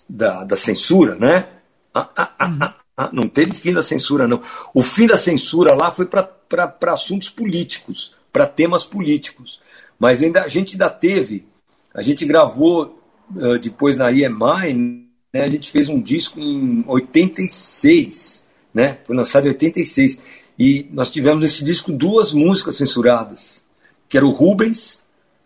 [0.10, 1.48] da, censura, né?
[1.94, 4.42] Ah, ah, ah, ah, ah, não teve fim da censura, não.
[4.74, 9.62] O fim da censura lá foi para assuntos políticos, para temas políticos.
[10.00, 11.46] Mas ainda a gente ainda teve,
[11.94, 13.00] a gente gravou
[13.36, 19.00] uh, depois na EMI, né, a gente fez um disco em 86, né?
[19.06, 20.20] Foi lançado em 86.
[20.58, 23.63] E nós tivemos nesse disco duas músicas censuradas,
[24.08, 25.02] que era o Rubens,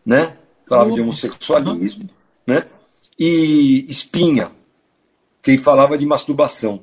[0.05, 0.37] né?
[0.67, 2.09] Falava de homossexualismo, uhum.
[2.45, 2.65] né?
[3.17, 4.51] E Espinha,
[5.41, 6.81] que falava de masturbação,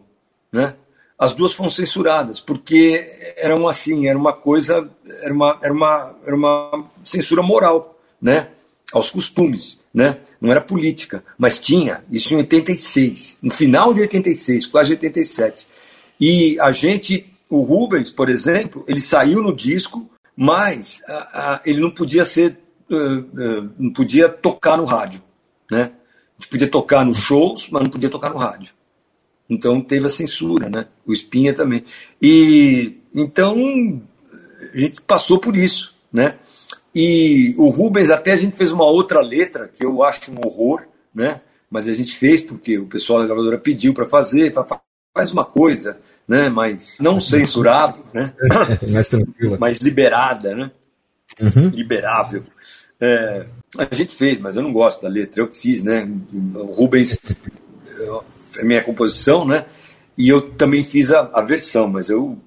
[0.53, 0.75] né?
[1.19, 4.91] As duas foram censuradas porque eram assim, era uma coisa,
[5.23, 8.49] era uma, era uma, era uma censura moral, né?
[8.93, 10.19] Aos costumes, né?
[10.45, 15.67] não era política, mas tinha, isso em 86, no final de 86, quase 87.
[16.21, 21.13] E a gente, o Rubens, por exemplo, ele saiu no disco, mas a,
[21.55, 22.59] a, ele não podia ser,
[22.91, 25.23] uh, uh, não podia tocar no rádio,
[25.71, 25.93] né?
[26.37, 28.75] A gente podia tocar nos shows, mas não podia tocar no rádio.
[29.49, 30.87] Então teve a censura, né?
[31.07, 31.85] O Espinha também.
[32.21, 34.03] E então
[34.73, 36.39] a gente passou por isso, né?
[36.95, 40.85] E o Rubens, até a gente fez uma outra letra que eu acho um horror,
[41.15, 41.41] né?
[41.71, 44.53] Mas a gente fez porque o pessoal da gravadora pediu para fazer,
[45.13, 46.49] faz uma coisa, né?
[46.49, 48.33] Mas não censurável, né?
[48.89, 49.59] mais tranquila.
[49.59, 50.71] Mais liberada, né?
[51.41, 51.69] Uhum.
[51.69, 52.45] Liberável.
[53.01, 56.09] É, a gente fez, mas eu não gosto da letra, eu que fiz, né?
[56.55, 57.19] O Rubens
[58.59, 59.67] é minha composição, né?
[60.17, 62.39] E eu também fiz a, a versão, mas eu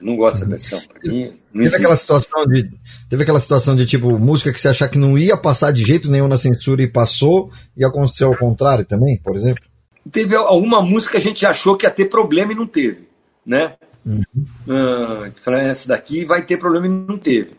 [0.00, 0.82] não gosto dessa versão.
[1.04, 2.70] Mim, teve aquela situação de
[3.08, 6.10] teve aquela situação de tipo música que você achar que não ia passar de jeito
[6.10, 9.62] nenhum na censura e passou e aconteceu ao contrário também, por exemplo.
[10.10, 13.08] Teve alguma música que a gente achou que ia ter problema e não teve,
[13.44, 13.76] né?
[14.04, 14.22] Uhum.
[14.68, 17.50] Ah, essa daqui vai ter problema e não teve.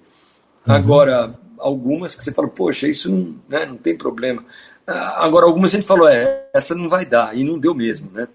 [0.68, 0.74] Uhum.
[0.74, 4.44] Agora algumas que você falou, poxa, isso não, né, não tem problema.
[4.86, 8.12] Ah, agora algumas a gente falou, é, essa não vai dar e não deu mesmo,
[8.12, 8.28] né?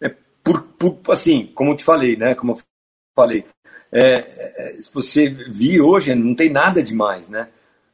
[0.00, 2.34] É por, por assim, como eu te falei, né?
[2.34, 2.58] Como eu
[3.14, 3.44] falei,
[3.92, 7.48] é, é, se você vir hoje, não tem nada demais, né?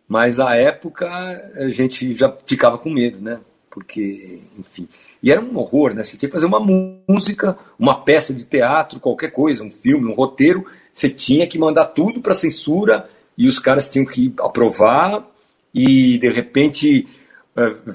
[0.09, 3.41] Mas à época a gente já ficava com medo, né?
[3.77, 4.89] Porque, enfim.
[5.23, 6.03] E era um horror, né?
[6.03, 6.59] Você tinha que fazer uma
[7.07, 10.65] música, uma peça de teatro, qualquer coisa, um filme, um roteiro.
[10.91, 15.29] Você tinha que mandar tudo para censura e os caras tinham que aprovar
[15.75, 17.07] e, de repente,
[17.55, 17.93] uh,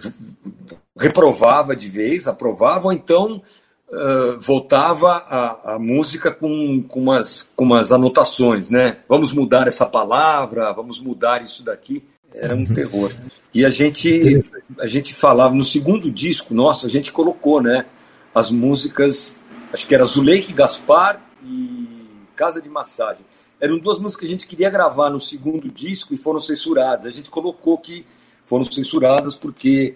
[0.96, 3.42] reprovava de vez, aprovava, ou então
[3.90, 9.00] uh, voltava a, a música com, com, umas, com umas anotações, né?
[9.10, 12.04] Vamos mudar essa palavra, vamos mudar isso daqui.
[12.34, 13.12] Era um terror.
[13.54, 14.40] E a gente,
[14.80, 17.86] a gente falava, no segundo disco nosso, a gente colocou, né?
[18.34, 19.40] As músicas,
[19.74, 21.88] acho que era Zuleike Gaspar e
[22.36, 23.26] Casa de Massagem.
[23.60, 27.06] Eram duas músicas que a gente queria gravar no segundo disco e foram censuradas.
[27.06, 28.06] A gente colocou que
[28.44, 29.96] foram censuradas porque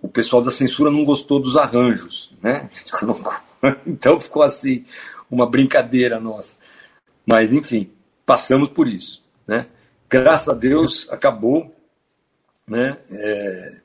[0.00, 2.68] o pessoal da censura não gostou dos arranjos, né?
[3.86, 4.84] Então ficou assim,
[5.30, 6.56] uma brincadeira nossa.
[7.24, 7.90] Mas, enfim,
[8.26, 9.66] passamos por isso, né?
[10.12, 11.74] Graças a Deus, acabou,
[12.68, 12.98] né?
[13.10, 13.76] É...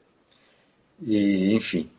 [1.01, 1.89] E, enfim.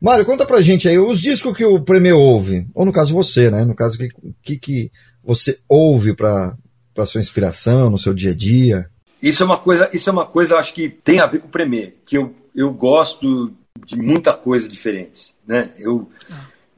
[0.00, 3.50] Mário, conta pra gente aí, os discos que o Prêmio ouve, ou no caso você,
[3.50, 3.64] né?
[3.64, 4.92] No caso, o que, que,
[5.24, 6.56] você ouve para
[6.94, 8.90] para sua inspiração, no seu dia a dia?
[9.22, 11.50] Isso é uma coisa, isso é uma coisa, acho que tem a ver com o
[11.50, 13.52] Premier, que eu eu gosto
[13.86, 15.32] de muita coisa diferente.
[15.46, 15.70] Né?
[15.78, 16.10] Eu,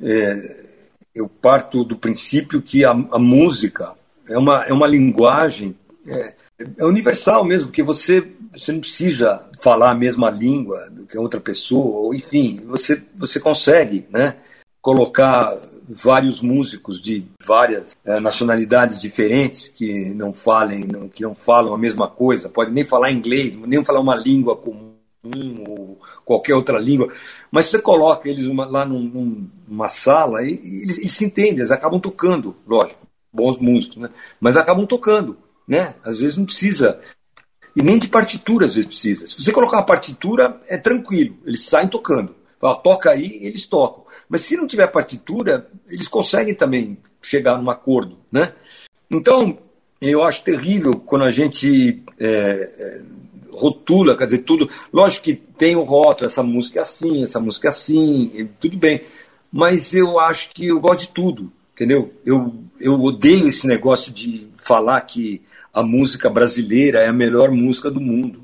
[0.03, 0.66] é,
[1.14, 3.95] eu parto do princípio que a, a, música
[4.29, 5.75] é uma, é uma linguagem
[6.07, 6.35] é,
[6.77, 11.40] é universal mesmo, porque você, você não precisa falar a mesma língua do que outra
[11.40, 14.37] pessoa, ou enfim, você, você consegue né,
[14.81, 15.57] colocar
[15.88, 21.79] vários músicos de várias é, nacionalidades diferentes que não falem, não, que não falam a
[21.79, 24.90] mesma coisa, pode nem falar inglês, nem falar uma língua comum
[25.68, 27.12] ou qualquer outra língua,
[27.51, 31.57] mas você coloca eles uma, lá num, numa sala e, e eles, eles, se entendem,
[31.57, 33.01] eles acabam tocando, lógico,
[33.33, 34.11] bons músicos, né?
[34.40, 35.37] mas acabam tocando,
[35.71, 35.95] né?
[36.03, 37.01] Às vezes não precisa,
[37.77, 39.25] e nem de partitura às vezes precisa.
[39.29, 42.35] Se você colocar uma partitura, é tranquilo, eles saem tocando.
[42.59, 44.05] Fala, toca aí, eles tocam.
[44.29, 48.53] Mas se não tiver partitura, eles conseguem também chegar num acordo, né?
[49.09, 49.59] Então,
[50.01, 53.03] eu acho terrível quando a gente é, é,
[53.53, 54.69] rotula, quer dizer, tudo.
[54.93, 59.03] Lógico que tem o rótulo, essa música é assim, essa música é assim, tudo bem.
[59.53, 62.13] Mas eu acho que eu gosto de tudo, entendeu?
[62.27, 67.91] Eu, eu odeio esse negócio de falar que a música brasileira é a melhor música
[67.91, 68.43] do mundo.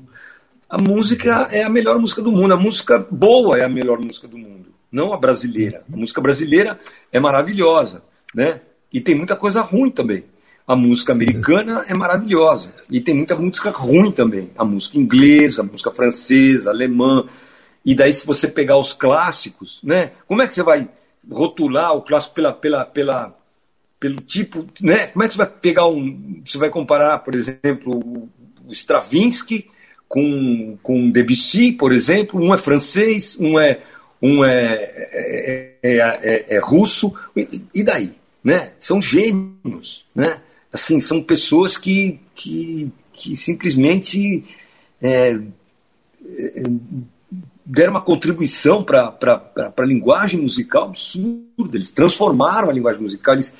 [0.69, 4.27] A música é a melhor música do mundo, a música boa é a melhor música
[4.27, 5.83] do mundo, não a brasileira.
[5.91, 6.77] A música brasileira
[7.11, 8.03] é maravilhosa,
[8.35, 8.61] né?
[8.91, 10.25] E tem muita coisa ruim também.
[10.67, 14.51] A música americana é maravilhosa e tem muita música ruim também.
[14.57, 17.25] A música inglesa, a música francesa, alemã.
[17.85, 20.11] E daí, se você pegar os clássicos, né?
[20.27, 20.89] Como é que você vai
[21.31, 23.36] rotular o clássico pela, pela, pela,
[23.99, 25.07] pelo tipo, né?
[25.07, 26.41] Como é que você vai pegar um.
[26.45, 28.29] Você vai comparar, por exemplo,
[28.65, 29.67] o Stravinsky
[30.07, 32.41] com, com Debussy, por exemplo.
[32.41, 33.81] Um é francês, um é,
[34.21, 34.73] um é,
[35.11, 37.13] é, é, é, é russo.
[37.35, 38.13] E, e daí?
[38.43, 38.71] Né?
[38.79, 40.41] São gênios, né?
[40.71, 44.43] assim, são pessoas que, que, que simplesmente
[45.01, 45.39] é,
[46.25, 46.63] é
[47.65, 49.13] deram uma contribuição para
[49.75, 51.75] a linguagem musical absurda.
[51.75, 53.53] Eles transformaram a linguagem musical, eles,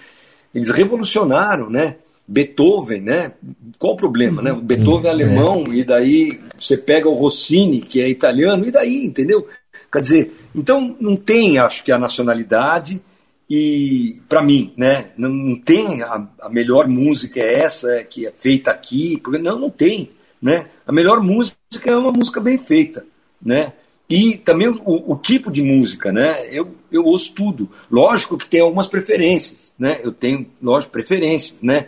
[0.53, 1.97] eles revolucionaram, né?
[2.27, 3.31] Beethoven, né?
[3.79, 4.51] Qual o problema, né?
[4.51, 9.05] O Beethoven é alemão e daí você pega o Rossini, que é italiano, e daí,
[9.05, 9.47] entendeu?
[9.91, 13.01] Quer dizer, então não tem, acho que a nacionalidade
[13.49, 18.71] e para mim, né, não tem a, a, melhor música é essa que é feita
[18.71, 20.67] aqui, porque não, não tem, né?
[20.85, 23.05] A melhor música é uma música bem feita,
[23.41, 23.71] né?
[24.09, 26.45] E também o, o tipo de música, né?
[26.51, 27.69] Eu, eu ouço tudo.
[27.89, 29.99] Lógico que tem algumas preferências, né?
[30.03, 31.87] Eu tenho, lógico, preferências, né?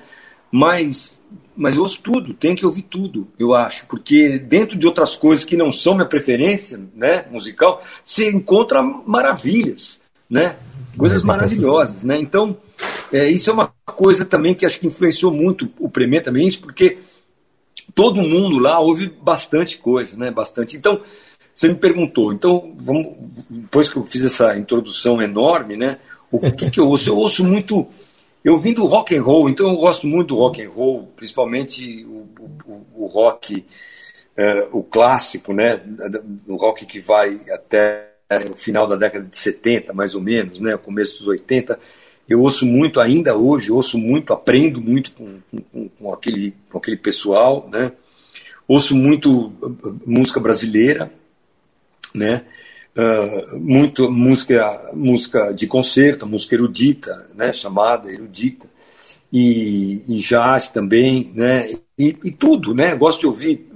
[0.52, 1.18] Mas
[1.56, 5.44] mas eu ouço tudo, tenho que ouvir tudo, eu acho, porque dentro de outras coisas
[5.44, 10.56] que não são minha preferência, né, musical, você encontra maravilhas, né?
[11.00, 12.20] coisas maravilhosas, né?
[12.20, 12.58] Então,
[13.12, 16.62] é, isso é uma coisa também que acho que influenciou muito o Premier também, isso
[16.62, 17.00] porque
[17.96, 20.30] todo mundo lá ouve bastante coisa, né?
[20.30, 20.78] Bastante.
[20.78, 21.02] Então,
[21.60, 23.18] você me perguntou, então, vamos,
[23.50, 26.00] depois que eu fiz essa introdução enorme, né?
[26.32, 27.10] O que, que eu ouço?
[27.10, 27.86] Eu ouço muito.
[28.42, 32.06] Eu vim do rock and roll, então eu gosto muito do rock and roll, principalmente
[32.06, 32.26] o,
[32.66, 33.66] o, o rock,
[34.38, 35.82] é, o clássico, né?
[36.48, 38.14] O rock que vai até
[38.50, 40.78] o final da década de 70, mais ou menos, né?
[40.78, 41.78] Começo dos 80
[42.30, 45.40] eu ouço muito ainda hoje, ouço muito, aprendo muito com,
[45.74, 47.92] com, com, aquele, com aquele pessoal, né?
[48.68, 51.12] Ouço muito uh, música brasileira,
[52.14, 52.44] né?
[52.96, 57.54] Uh, muito música, música de concerto, música erudita, né?
[57.54, 58.68] Chamada erudita
[59.32, 61.72] e, e jazz também, né?
[61.98, 62.96] E, e tudo, né?
[62.96, 63.68] Gosto de ouvir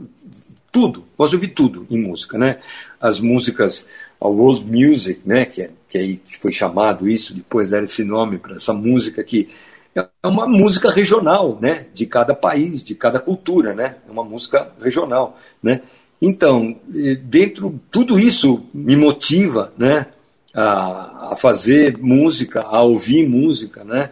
[0.72, 2.60] tudo, gosto de ouvir tudo em música, né?
[3.00, 3.86] As músicas,
[4.20, 5.46] a world music, né?
[5.46, 9.48] Que é que aí foi chamado isso, depois deram esse nome para essa música que
[9.96, 14.72] é uma música regional, né, de cada país, de cada cultura, né, é uma música
[14.82, 15.82] regional, né.
[16.26, 16.80] Então,
[17.26, 20.06] dentro tudo isso me motiva, né,
[20.54, 24.10] a, a fazer música, a ouvir música, né,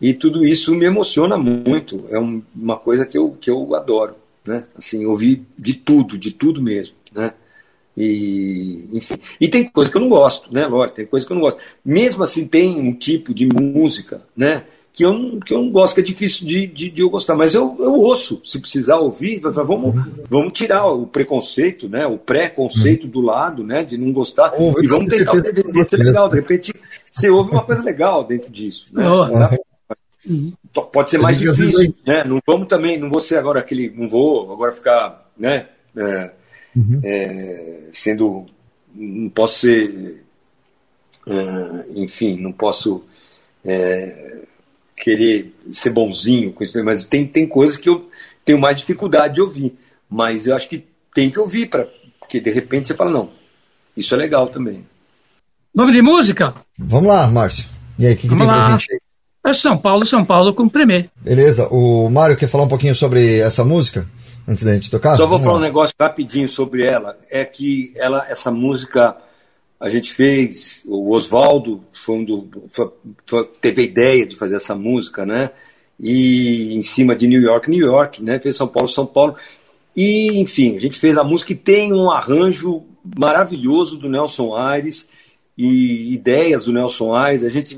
[0.00, 2.04] e tudo isso me emociona muito.
[2.08, 4.14] É um, uma coisa que eu que eu adoro,
[4.46, 7.32] né, assim, ouvir de tudo, de tudo mesmo, né.
[7.96, 9.16] E, enfim.
[9.40, 10.64] e tem coisa que eu não gosto, né?
[10.68, 11.60] Lógico, tem coisa que eu não gosto.
[11.84, 14.62] Mesmo assim, tem um tipo de música, né?
[15.00, 17.34] Que eu não, que eu não gosto, que é difícil de, de, de eu gostar.
[17.34, 19.94] Mas eu, eu ouço, se precisar ouvir, vamos,
[20.28, 22.06] vamos tirar o preconceito, né?
[22.06, 23.82] O pré-conceito do lado, né?
[23.82, 24.52] De não gostar.
[24.58, 26.28] e vamos tentar ver se legal.
[26.28, 26.74] De repente,
[27.10, 28.88] você ouve uma coisa legal dentro disso.
[28.92, 29.08] Né?
[30.28, 30.52] Uhum.
[30.92, 32.22] Pode ser mais difícil, né?
[32.22, 35.68] Não vamos também, não vou ser agora aquele, não vou agora ficar, né?
[35.96, 36.30] É,
[36.76, 37.00] uhum.
[37.02, 38.44] é, sendo.
[38.94, 40.24] Não posso ser.
[41.26, 43.02] É, enfim, não posso
[43.64, 44.40] é,
[45.00, 48.08] querer ser bonzinho com isso, mas tem, tem coisas que eu
[48.44, 49.76] tenho mais dificuldade de ouvir.
[50.08, 50.84] Mas eu acho que
[51.14, 51.86] tem que ouvir, pra,
[52.18, 53.30] porque de repente você fala: não,
[53.96, 54.84] isso é legal também.
[55.74, 56.54] Vamos de música?
[56.78, 57.64] Vamos lá, Márcio.
[57.98, 58.66] E aí, o que, que tem lá.
[58.66, 59.00] pra gente aí?
[59.46, 61.08] É São Paulo, São Paulo com Premier.
[61.16, 61.66] Beleza.
[61.68, 64.06] O Mário quer falar um pouquinho sobre essa música?
[64.50, 65.16] antes da gente tocar?
[65.16, 67.16] Só vou falar um negócio rapidinho sobre ela.
[67.30, 69.16] É que ela, essa música
[69.80, 72.92] a gente fez, o Oswaldo foi um do, foi,
[73.62, 75.50] teve a ideia de fazer essa música, né?
[75.98, 78.38] E em cima de New York, New York, né?
[78.38, 79.36] Fez São Paulo, São Paulo.
[79.96, 82.84] E, enfim, a gente fez a música e tem um arranjo
[83.18, 85.06] maravilhoso do Nelson Aires
[85.56, 87.42] e ideias do Nelson Aires.
[87.42, 87.74] A gente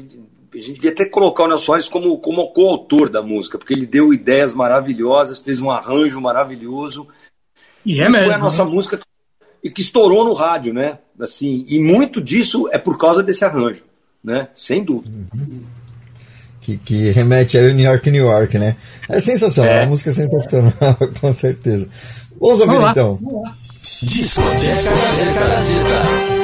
[0.54, 3.86] a gente devia até colocar o Nelson Soares como, como coautor da música, porque ele
[3.86, 7.08] deu ideias maravilhosas, fez um arranjo maravilhoso.
[7.86, 8.26] E é mesmo.
[8.26, 9.00] Foi a nossa música
[9.64, 10.98] e que estourou no rádio, né?
[11.22, 13.84] Assim, e muito disso é por causa desse arranjo,
[14.22, 14.48] né?
[14.54, 15.14] Sem dúvida.
[15.34, 15.62] Uhum.
[16.60, 18.76] Que, que, remete a New York, New York, né?
[19.08, 19.82] É sensacional, é.
[19.84, 20.72] a música é sensacional,
[21.20, 21.88] com certeza.
[22.40, 23.18] Vamos ouvir Vamos então.
[24.02, 24.90] Discoteca
[25.38, 26.41] Gazeta.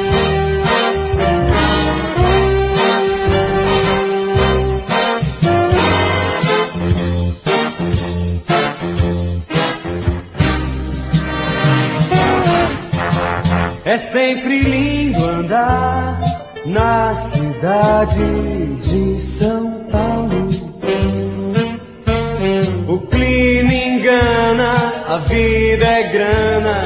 [13.88, 16.20] É sempre lindo andar
[16.66, 20.46] na cidade de São Paulo.
[22.86, 24.74] O clima engana,
[25.08, 26.84] a vida é grana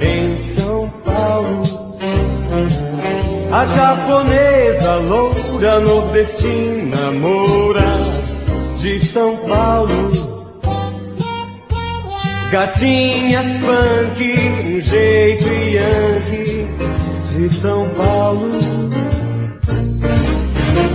[0.00, 1.64] em São Paulo.
[3.50, 7.82] A japonesa loura nordestina moura
[8.78, 10.33] de São Paulo.
[12.54, 14.32] Gatinhas punk,
[14.64, 16.68] um jeito yankee
[17.32, 18.60] de São Paulo.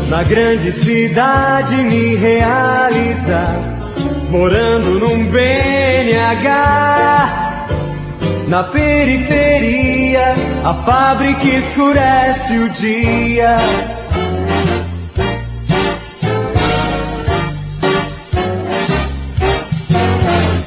[0.07, 3.53] Na grande cidade me realizar,
[4.29, 6.47] morando num BNH.
[8.47, 13.57] Na periferia, a fábrica escurece o dia.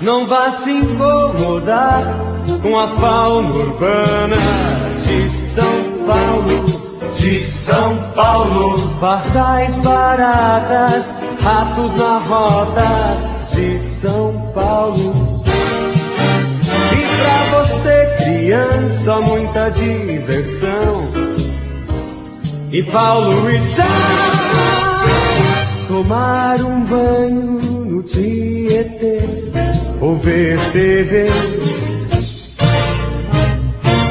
[0.02, 2.02] Não vá se incomodar
[2.60, 4.36] com a fauna urbana
[4.98, 5.64] de São
[6.04, 6.64] Paulo,
[7.16, 8.96] de São Paulo.
[9.00, 12.82] Pardais baratas, ratos na roda
[13.54, 15.44] de São Paulo.
[16.92, 21.12] E pra você, criança, muita diversão.
[22.72, 23.60] E Paulo e
[25.86, 29.20] tomar um banho no Tietê
[30.02, 31.28] ou ver TV.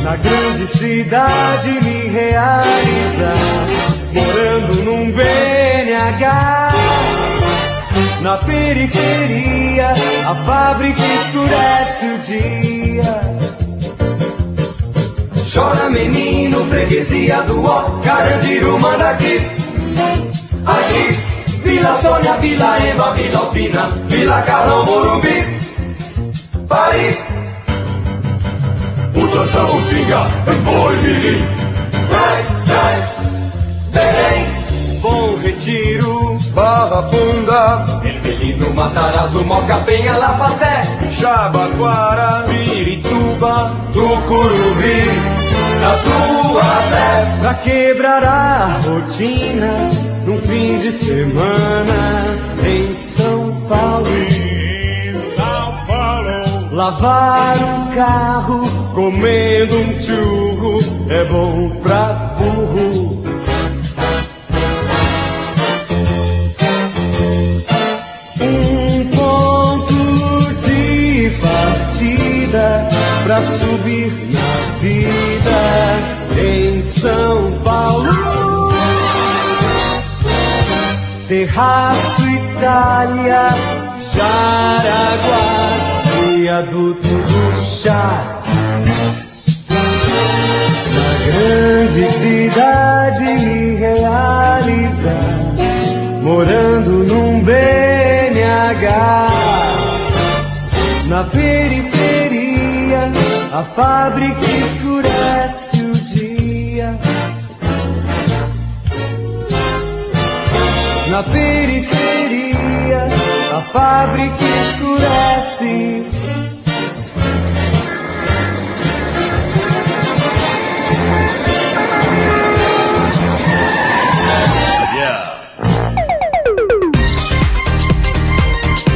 [0.03, 3.35] Na grande cidade me realizar,
[4.13, 6.71] morando num BNH.
[8.21, 9.89] Na periferia,
[10.25, 13.21] a fábrica escurece o dia.
[15.53, 19.41] Chora menino, freguesia do ó, Carandiru manda aqui.
[20.65, 21.19] Aqui,
[21.63, 25.60] Vila Sônia, Vila Ema, Vila Alpina, Vila Carlão, Morumbi,
[26.71, 27.17] Paris.
[29.13, 30.21] O Tantão, Tinga,
[30.63, 31.45] Boi, Mirim,
[32.09, 33.03] Traz, traz,
[33.91, 34.45] Belém,
[35.01, 45.11] Bom Retiro, Barra Funda, Ermelino, Matarazzo, Moca, Penha, Lapacé, Jabaquara, Pirituba, Tucuruvi,
[45.81, 47.41] Tatuapé.
[47.41, 49.89] Pra quebrar a rotina,
[50.25, 54.40] num fim de semana, em São Paulo.
[56.81, 60.79] Lavar o carro, comendo um churro,
[61.11, 63.23] é bom pra burro.
[68.41, 69.93] Um ponto
[70.65, 72.89] de partida
[73.25, 75.61] pra subir na vida
[76.41, 78.71] em São Paulo.
[81.27, 83.49] Terraço Itália,
[84.15, 85.90] Jaraguá,
[86.41, 88.41] viaduto do chá.
[90.95, 95.27] Na grande cidade me realizar
[96.23, 98.89] morando num BNH.
[101.07, 103.03] Na periferia,
[103.53, 106.97] a fábrica escurece o dia.
[111.11, 113.10] Na periferia,
[113.61, 116.05] a fábrica escurece.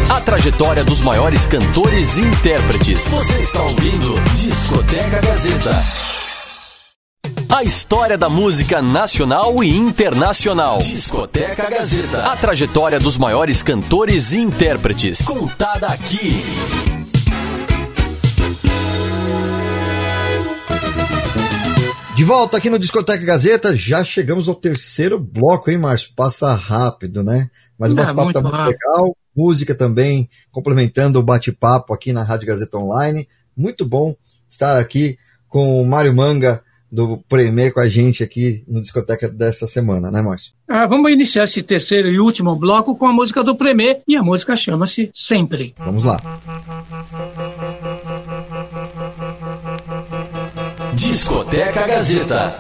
[0.10, 3.08] A trajetória dos maiores cantores e intérpretes.
[3.10, 6.25] Você está ouvindo Discoteca Gazeta.
[7.54, 10.78] A história da música nacional e internacional.
[10.80, 12.32] Discoteca Gazeta.
[12.32, 15.26] A trajetória dos maiores cantores e intérpretes.
[15.26, 16.44] Contada aqui.
[22.16, 26.12] De volta aqui no Discoteca Gazeta, já chegamos ao terceiro bloco, hein, Márcio?
[26.16, 27.50] Passa rápido, né?
[27.78, 28.78] Mas o bate-papo tá muito muito rápido.
[28.80, 33.28] legal, música também, complementando o bate-papo aqui na Rádio Gazeta Online.
[33.56, 34.16] Muito bom
[34.48, 35.18] estar aqui
[35.50, 40.22] com o Mário Manga, do Premier, com a gente aqui no Discoteca dessa semana, né,
[40.22, 40.54] Márcio?
[40.68, 44.24] Ah, vamos iniciar esse terceiro e último bloco com a música do Premier e a
[44.24, 45.76] música chama-se Sempre.
[45.78, 46.20] Vamos lá.
[50.96, 52.56] Discoteca Gazeta.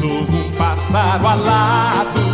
[0.00, 2.27] Sou um pássaro alado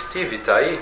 [0.00, 0.80] Steve tá aí?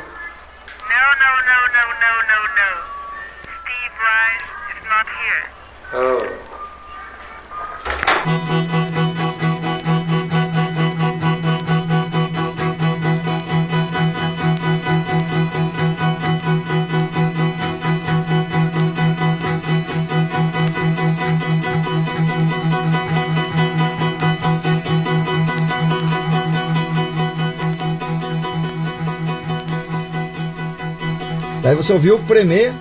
[31.88, 32.74] Você ouviu o Premier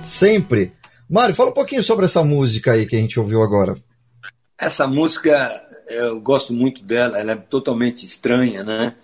[0.00, 0.72] sempre.
[1.08, 3.76] Mário, fala um pouquinho sobre essa música aí que a gente ouviu agora.
[4.58, 8.96] Essa música, eu gosto muito dela, ela é totalmente estranha, né?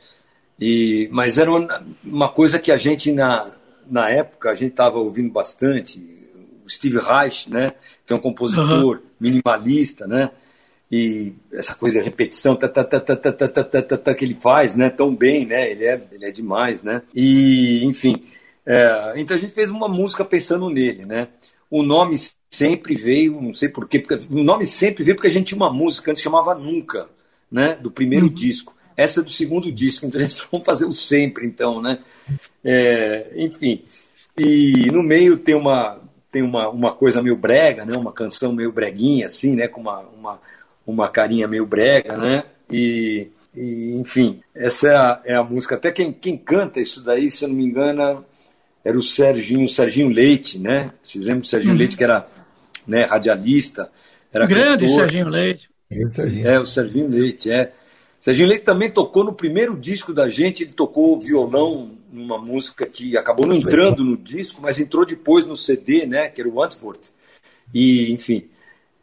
[0.60, 3.48] E, mas era uma, uma coisa que a gente, na,
[3.88, 6.00] na época, a gente estava ouvindo bastante.
[6.64, 7.70] O Steve Reich, né?
[8.04, 10.32] Que é um compositor minimalista, né?
[10.90, 14.14] E essa coisa de repetição tá, tá, tá, tá, tá, tá, tá, tá, tá, tá,
[14.14, 14.90] que ele faz, né?
[14.90, 15.70] Tão bem, né?
[15.70, 17.02] Ele é, ele é demais, né?
[17.14, 18.24] E, enfim,
[18.66, 21.28] é, então a gente fez uma música pensando nele, né?
[21.70, 22.16] O nome
[22.50, 25.72] sempre veio, não sei porquê, porque o nome sempre veio porque a gente tinha uma
[25.72, 27.08] música antes chamava Nunca,
[27.50, 27.76] né?
[27.80, 28.74] Do primeiro disco.
[28.96, 32.00] Essa é do segundo disco, então a gente vamos fazer o sempre, então, né?
[32.64, 33.84] É, enfim.
[34.36, 36.00] E no meio tem uma
[36.30, 37.96] tem uma, uma coisa meio brega, né?
[37.96, 39.68] Uma canção meio breguinha, assim, né?
[39.68, 40.40] Com uma, uma,
[40.86, 42.44] uma carinha meio brega, né?
[42.70, 45.76] E, e, enfim, essa é a, é a música.
[45.76, 48.24] Até quem, quem canta isso daí, se eu não me engano,
[48.86, 50.92] era o Serginho, Serginho Leite, né?
[51.02, 51.78] Vocês lembram do Serginho Uhum.
[51.78, 52.24] Leite, que era
[52.86, 53.90] né, radialista,
[54.32, 55.00] era Grande cantor.
[55.00, 55.68] Serginho Leite.
[56.44, 57.72] É, o Serginho Leite, é.
[58.20, 63.16] Serginho Leite também tocou no primeiro disco da gente, ele tocou violão numa música que
[63.16, 67.00] acabou não entrando no disco, mas entrou depois no CD, né, que era o Antwoord.
[67.74, 68.48] E, enfim.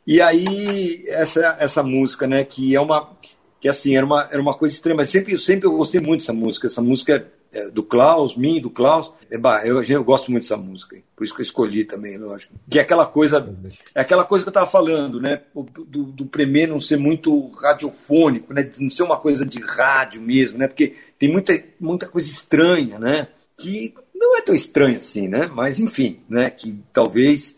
[0.07, 3.17] E aí, essa, essa música, né, que é uma.
[3.63, 5.05] Que assim, era uma, era uma coisa extrema.
[5.05, 6.67] Sempre, sempre eu gostei muito dessa música.
[6.67, 9.09] Essa música é do Klaus, mim, do Klaus.
[9.31, 10.97] É, eu, eu gosto muito dessa música.
[11.15, 12.53] Por isso que eu escolhi também, lógico.
[12.69, 13.55] Que é aquela coisa.
[13.95, 15.43] É aquela coisa que eu estava falando, né?
[15.55, 18.63] Do, do Premier não ser muito radiofônico, né?
[18.63, 20.67] de Não ser uma coisa de rádio mesmo, né?
[20.67, 23.29] Porque tem muita, muita coisa estranha, né?
[23.55, 25.47] Que não é tão estranha assim, né?
[25.47, 26.49] Mas enfim, né?
[26.49, 27.55] Que talvez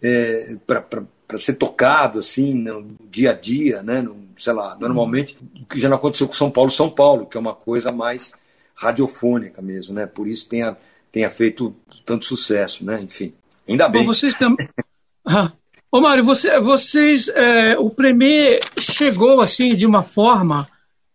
[0.00, 4.00] é, para ser tocado assim no dia a dia, né?
[4.38, 7.40] Sei lá, normalmente o que já não aconteceu com São Paulo, São Paulo, que é
[7.40, 8.32] uma coisa mais
[8.74, 10.06] radiofônica mesmo, né?
[10.06, 10.76] Por isso tenha
[11.10, 11.74] tenha feito
[12.04, 13.00] tanto sucesso, né?
[13.02, 13.32] Enfim,
[13.68, 14.02] ainda bem.
[14.02, 14.66] Bom, vocês também.
[15.30, 15.52] Ah.
[15.92, 20.66] Ô Mário, você, vocês, é, o Premier chegou assim de uma forma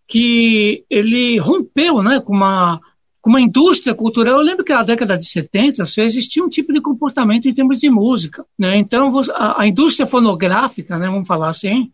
[0.07, 2.79] que ele rompeu, né, com uma
[3.19, 4.35] com uma indústria cultural.
[4.35, 7.79] Eu lembro que na década de 70 só existia um tipo de comportamento em termos
[7.79, 8.77] de música, né?
[8.77, 11.89] Então a, a indústria fonográfica, né, vamos falar assim,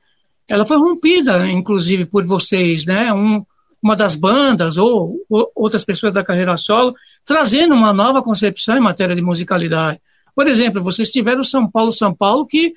[0.49, 3.13] ela foi rompida, inclusive por vocês, né?
[3.13, 3.43] Um,
[3.81, 6.93] uma das bandas ou, ou outras pessoas da carreira solo
[7.25, 10.01] trazendo uma nova concepção em matéria de musicalidade.
[10.35, 12.73] Por exemplo, vocês tiveram São Paulo, São Paulo, que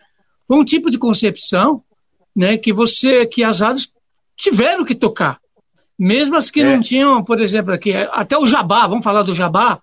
[0.47, 1.83] foi um tipo de concepção,
[2.35, 3.93] né, que você, que as rádios
[4.37, 5.39] tiveram que tocar,
[5.99, 9.81] mesmo as que não tinham, por exemplo, aqui até o Jabá, vamos falar do Jabá,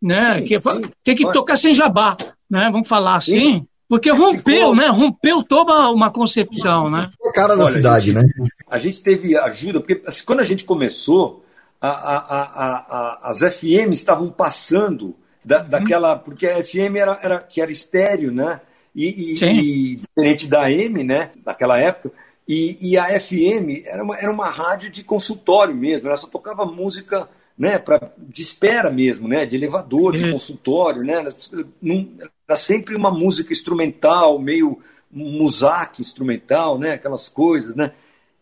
[0.00, 0.58] né, que
[1.02, 2.16] tem que tocar sem Jabá,
[2.50, 7.08] né, vamos falar assim, porque rompeu, né, rompeu toda uma concepção, né.
[7.20, 8.20] O cara da Olha, cidade, a né?
[8.20, 11.44] gente, A gente teve ajuda, porque assim, quando a gente começou,
[11.80, 12.86] a- a- a-
[13.24, 15.14] a- as FM estavam passando
[15.44, 16.16] da, daquela.
[16.16, 18.60] Porque a FM era, era, que era estéreo, né?
[18.94, 21.30] E, e- e diferente da M, né?
[21.46, 22.12] Naquela época.
[22.46, 26.64] E, e a FM era uma, era uma rádio de consultório mesmo, ela só tocava
[26.64, 27.28] música
[27.58, 30.32] né, pra, de espera mesmo, né, de elevador, de Isso.
[30.32, 34.80] consultório, né, era, sempre uma música instrumental, meio
[35.10, 37.92] musaque instrumental, né, aquelas coisas, né,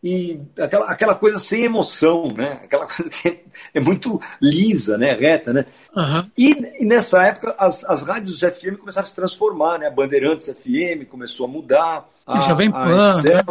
[0.02, 2.60] e aquela, aquela coisa sem emoção, né?
[2.62, 3.40] Aquela coisa que é,
[3.74, 5.14] é muito lisa, né?
[5.14, 5.66] Reta, né?
[5.96, 6.30] Uhum.
[6.38, 9.86] E, e, nessa época as, as rádios FM começaram a se transformar, né?
[9.88, 12.08] A Bandeirantes FM começou a mudar.
[12.24, 13.42] A, Jovem Pan, né?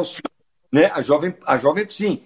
[0.71, 0.91] né?
[0.93, 2.21] A Jovem, a Jovem, sim.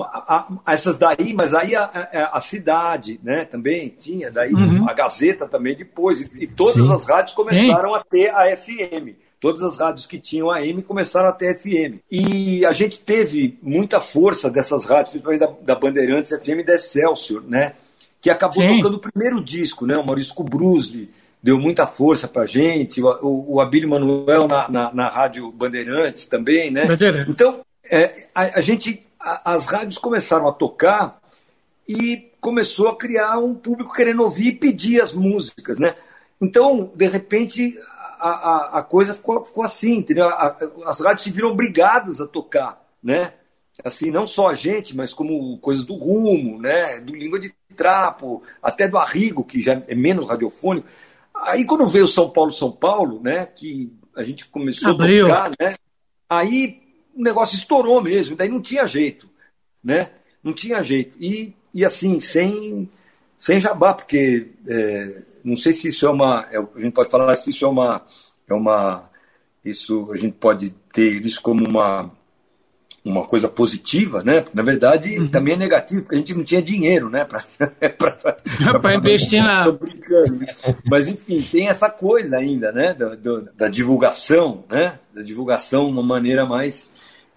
[0.00, 3.44] A, a, essas daí, mas aí a, a, cidade, né?
[3.44, 4.88] Também tinha, daí uhum.
[4.88, 6.20] a Gazeta também depois.
[6.20, 6.92] E, e todas sim.
[6.92, 7.96] as rádios começaram sim.
[7.96, 9.16] a ter a FM.
[9.40, 12.00] Todas as rádios que tinham AM começaram a ter FM.
[12.10, 16.74] E a gente teve muita força dessas rádios, principalmente da, da Bandeirantes FM e da
[16.74, 17.74] Excelsior, né?
[18.20, 18.76] Que acabou Sim.
[18.76, 19.96] tocando o primeiro disco, né?
[19.96, 21.08] O Maurício Brusley
[21.42, 26.70] deu muita força pra gente, o, o Abílio Manuel na, na, na, Rádio Bandeirantes também,
[26.70, 26.86] né?
[27.28, 27.60] Então,
[27.90, 31.20] é, a, gente, a, as rádios começaram a tocar
[31.88, 35.94] e começou a criar um público querendo ouvir e pedir as músicas, né?
[36.40, 37.76] Então, de repente,
[38.18, 40.28] a, a, a coisa ficou, ficou assim, entendeu?
[40.28, 40.56] A,
[40.86, 43.32] as rádios se viram obrigadas a tocar, né?
[43.84, 47.00] Assim, não só a gente, mas como coisas do rumo, né?
[47.00, 50.88] Do língua de trapo, até do arrigo, que já é menos radiofônico.
[51.34, 53.46] Aí quando veio São Paulo, São Paulo, né?
[53.46, 55.26] Que a gente começou Abriu.
[55.26, 55.76] a tocar, né?
[56.28, 56.87] Aí
[57.18, 59.28] o negócio estourou mesmo, daí não tinha jeito,
[59.82, 60.10] né?
[60.42, 61.16] Não tinha jeito.
[61.20, 62.88] E, e assim, sem,
[63.36, 66.46] sem jabá, porque é, não sei se isso é uma.
[66.52, 68.06] É, a gente pode falar se isso é uma.
[68.48, 69.10] É uma
[69.64, 72.10] isso a gente pode ter isso como uma,
[73.04, 74.44] uma coisa positiva, né?
[74.54, 75.28] Na verdade, uhum.
[75.28, 77.26] também é negativo, porque a gente não tinha dinheiro, né?
[77.98, 79.64] Para investir na.
[79.64, 80.46] Tô brincando.
[80.86, 82.94] Mas, enfim, tem essa coisa ainda, né?
[82.94, 85.00] Da, da, da divulgação, né?
[85.12, 86.90] Da divulgação, uma maneira mais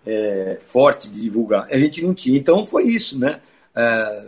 [0.05, 1.67] é, forte de divulgar.
[1.69, 2.37] A gente não tinha.
[2.37, 3.41] Então, foi isso, né?
[3.75, 4.27] É,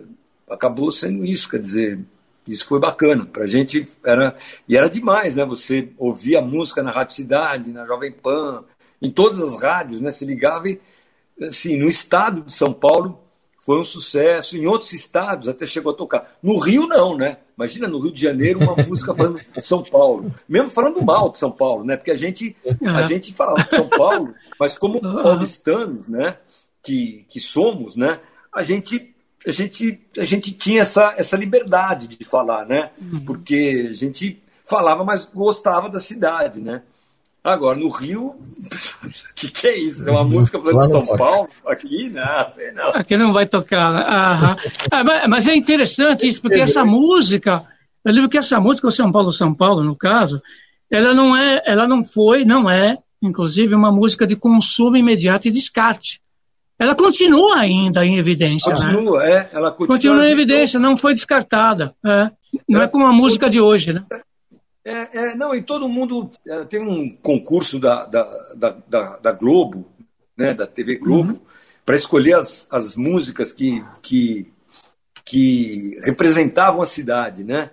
[0.49, 1.99] acabou sendo isso, quer dizer,
[2.47, 3.25] isso foi bacana.
[3.25, 4.35] Pra gente era.
[4.67, 5.45] E era demais, né?
[5.45, 8.63] Você ouvia música na Rádio Cidade, na Jovem Pan,
[9.01, 10.11] em todas as rádios, né?
[10.11, 10.79] Se ligava e,
[11.41, 13.22] assim, no estado de São Paulo
[13.65, 16.35] foi um sucesso, em outros estados até chegou a tocar.
[16.43, 17.37] No Rio, não, né?
[17.57, 20.33] Imagina no Rio de Janeiro uma música falando de São Paulo.
[20.49, 21.95] Mesmo falando mal de São Paulo, né?
[21.95, 26.37] Porque a gente, a gente falava de São Paulo, mas como paulistanos, né?
[26.81, 28.19] Que, que somos, né?
[28.51, 29.13] A gente
[29.45, 32.91] a gente, a gente tinha essa, essa liberdade de falar, né?
[33.01, 33.25] Uhum.
[33.25, 36.81] Porque a gente falava, mas gostava da cidade, né?
[37.43, 38.35] Agora, no Rio, o
[39.35, 40.07] que, que é isso?
[40.07, 41.49] É uma música falando de São Paulo?
[41.65, 42.23] Aqui, não,
[42.73, 42.89] não.
[42.95, 43.93] Aqui não vai tocar.
[43.95, 44.55] Ah,
[45.27, 47.65] mas é interessante isso, porque essa música,
[48.05, 50.41] eu lembro que essa música, o São Paulo, São Paulo, no caso,
[50.89, 55.51] ela não é, ela não foi, não é, inclusive, uma música de consumo imediato e
[55.51, 56.21] descarte.
[56.79, 58.73] Ela continua ainda em evidência.
[58.73, 58.77] Né?
[58.77, 59.31] Continua, né?
[59.31, 59.49] é.
[59.51, 61.93] Ela continua, continua em evidência, não foi descartada.
[62.05, 62.31] É.
[62.69, 64.05] Não é, é como a música de hoje, né?
[64.85, 66.29] É, é, não, e todo mundo.
[66.45, 69.85] É, tem um concurso da, da, da, da, da Globo,
[70.37, 71.39] né, da TV Globo, uhum.
[71.85, 74.51] para escolher as, as músicas que, que,
[75.23, 77.71] que representavam a cidade, né?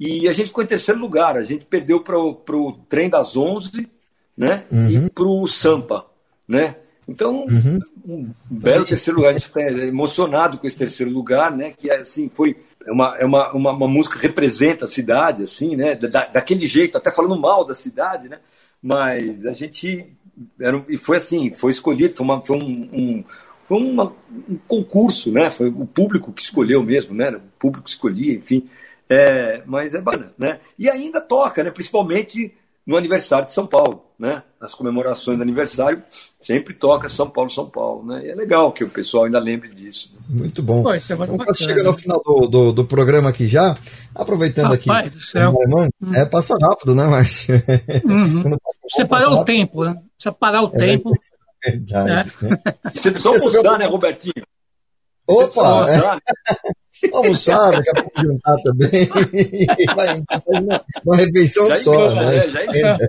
[0.00, 1.36] E a gente ficou em terceiro lugar.
[1.36, 3.90] A gente perdeu para o Trem das Onze
[4.38, 4.64] né?
[4.70, 4.88] Uhum.
[4.88, 6.06] E para o Sampa,
[6.46, 6.76] né?
[7.08, 7.80] Então, uhum.
[8.06, 9.30] um belo terceiro lugar.
[9.30, 11.72] A gente está emocionado com esse terceiro lugar, né?
[11.76, 12.56] Que é assim, foi
[12.90, 15.94] uma, é uma, uma, uma, música que representa a cidade, assim, né?
[15.94, 18.38] Da, daquele jeito, até falando mal da cidade, né?
[18.82, 20.12] Mas a gente
[20.60, 23.24] era, e foi assim, foi escolhido, foi, uma, foi um, um
[23.64, 24.14] foi uma,
[24.48, 25.50] um concurso, né?
[25.50, 27.30] Foi o público que escolheu mesmo, né?
[27.30, 28.68] O público que escolhia, enfim.
[29.08, 30.60] É, mas é bacana, né?
[30.78, 31.70] E ainda toca, né?
[31.70, 32.54] Principalmente
[32.86, 34.42] no aniversário de São Paulo, né?
[34.60, 36.02] As comemorações do aniversário
[36.40, 38.26] sempre toca São Paulo, São Paulo, né?
[38.26, 40.10] E é legal que o pessoal ainda lembre disso.
[40.12, 40.20] Né?
[40.28, 40.82] Muito bom.
[40.82, 41.00] Pô, é
[41.86, 43.76] ao final do, do, do, programa aqui já,
[44.14, 45.16] aproveitando Rapaz aqui.
[45.16, 45.52] Do céu.
[45.52, 46.10] Hum.
[46.14, 47.54] É, passa rápido, né, Márcio?
[48.04, 48.56] Uhum.
[48.90, 49.96] Você parou o tempo, né?
[50.18, 51.12] Você parar o é tempo.
[51.64, 52.10] Verdade.
[52.10, 52.14] É.
[52.14, 52.62] Né?
[52.92, 54.44] Você precisa almoçar, né, Robertinho?
[55.28, 55.86] Opa!
[55.90, 57.08] É.
[57.12, 59.06] Almoçar, daqui a pouco jantar também.
[59.94, 62.46] Vai, uma, uma refeição já só, né?
[62.46, 63.08] É, já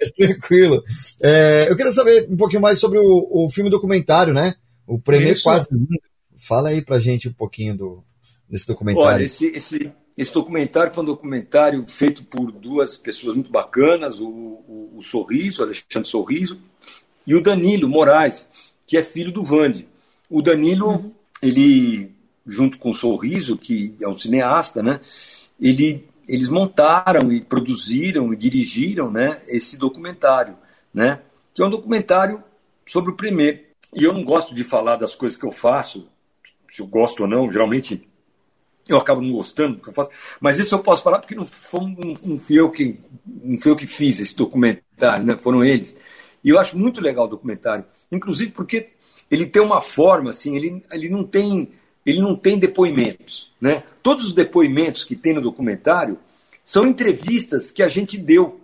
[0.00, 0.82] Mas tranquilo.
[1.22, 4.54] É, eu queria saber um pouquinho mais sobre o, o filme documentário, né?
[4.86, 5.88] O Premier Quase Lindo.
[6.38, 8.04] Fala aí pra gente um pouquinho do,
[8.48, 9.08] desse documentário.
[9.08, 14.26] Olha, esse, esse, esse documentário foi um documentário feito por duas pessoas muito bacanas, o,
[14.26, 16.58] o, o Sorriso, Alexandre Sorriso,
[17.26, 18.46] e o Danilo Moraes,
[18.86, 19.88] que é filho do Vande.
[20.30, 21.12] O Danilo, uhum.
[21.42, 22.12] ele,
[22.46, 25.00] junto com o Sorriso, que é um cineasta, né?
[25.60, 30.56] Ele eles montaram e produziram e dirigiram né, esse documentário,
[30.92, 31.20] né,
[31.54, 32.42] que é um documentário
[32.86, 33.60] sobre o primeiro.
[33.94, 36.08] E eu não gosto de falar das coisas que eu faço,
[36.68, 38.06] se eu gosto ou não, geralmente
[38.88, 40.10] eu acabo não gostando do que eu faço,
[40.40, 43.72] mas isso eu posso falar porque não, foi, não, não, fui, eu que, não fui
[43.72, 45.96] eu que fiz esse documentário, né, foram eles.
[46.44, 48.90] E eu acho muito legal o documentário, inclusive porque
[49.30, 51.72] ele tem uma forma assim, ele, ele não tem
[52.06, 53.82] ele não tem depoimentos, né?
[54.02, 56.18] Todos os depoimentos que tem no documentário
[56.64, 58.60] são entrevistas que a gente deu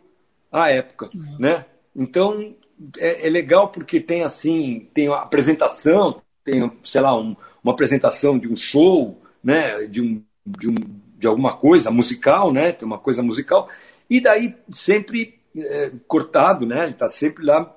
[0.51, 1.66] à época, né?
[1.95, 2.55] Então
[2.97, 8.38] é, é legal porque tem assim, tem a apresentação, tem sei lá um, uma apresentação
[8.38, 9.86] de um show, né?
[9.86, 10.74] De um, de um
[11.22, 12.72] de alguma coisa musical, né?
[12.72, 13.68] Tem uma coisa musical
[14.11, 16.82] e daí sempre é, cortado, né?
[16.82, 17.74] Ele está sempre lá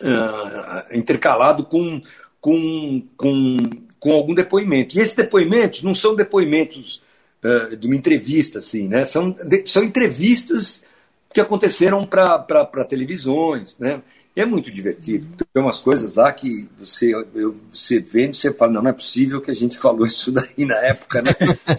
[0.00, 2.00] uh, intercalado com,
[2.40, 3.56] com, com,
[3.98, 4.96] com algum depoimento.
[4.96, 7.02] E esses depoimentos não são depoimentos
[7.42, 9.04] uh, de uma entrevista, assim, né?
[9.04, 10.84] São, de, são entrevistas
[11.32, 14.02] que aconteceram para televisões, né?
[14.34, 15.26] E é muito divertido.
[15.52, 18.92] Tem umas coisas lá que você, eu, você vê e você fala, não, não é
[18.92, 21.30] possível que a gente falou isso daí na época, né?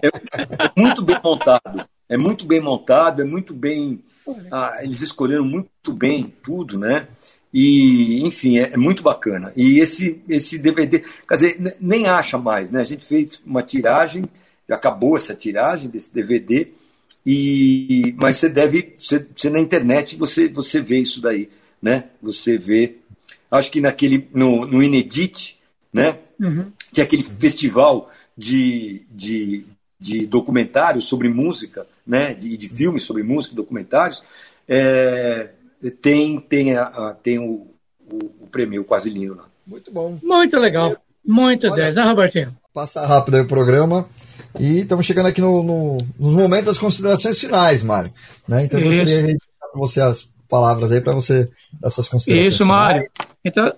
[0.01, 1.87] É muito bem montado.
[2.09, 4.03] É muito bem montado, é muito bem.
[4.51, 7.07] Ah, eles escolheram muito bem tudo, né?
[7.59, 9.51] E, enfim, é, é, muito bacana.
[9.55, 12.81] E esse, esse DVD, quer dizer, nem acha mais, né?
[12.81, 14.25] A gente fez uma tiragem,
[14.69, 16.67] já acabou essa tiragem desse DVD,
[17.25, 21.49] e, mas você deve, você, você na internet você, você vê isso daí,
[21.81, 22.03] né?
[22.21, 22.97] Você vê,
[23.49, 25.57] acho que naquele, no, no Inedit,
[25.91, 26.19] né?
[26.39, 26.71] Uhum.
[26.93, 29.65] Que é aquele festival de, de,
[29.99, 32.35] de documentários sobre música, né?
[32.35, 34.21] De, de filmes sobre música, documentários,
[34.67, 35.49] é,
[36.01, 37.67] tem, tem, a, tem o,
[38.09, 39.45] o, o prêmio Quase Lindo lá.
[39.65, 40.17] Muito bom.
[40.21, 40.95] Muito legal.
[41.25, 42.55] Muito 10, né, Robertinho?
[42.73, 44.07] Passar rápido aí o programa.
[44.59, 48.13] E estamos chegando aqui no, no, nos momentos das considerações finais, Mário.
[48.47, 48.63] Né?
[48.63, 52.53] Então, eu queria para você as palavras aí para você dar suas considerações.
[52.53, 53.09] Isso, Mário.
[53.43, 53.71] Então,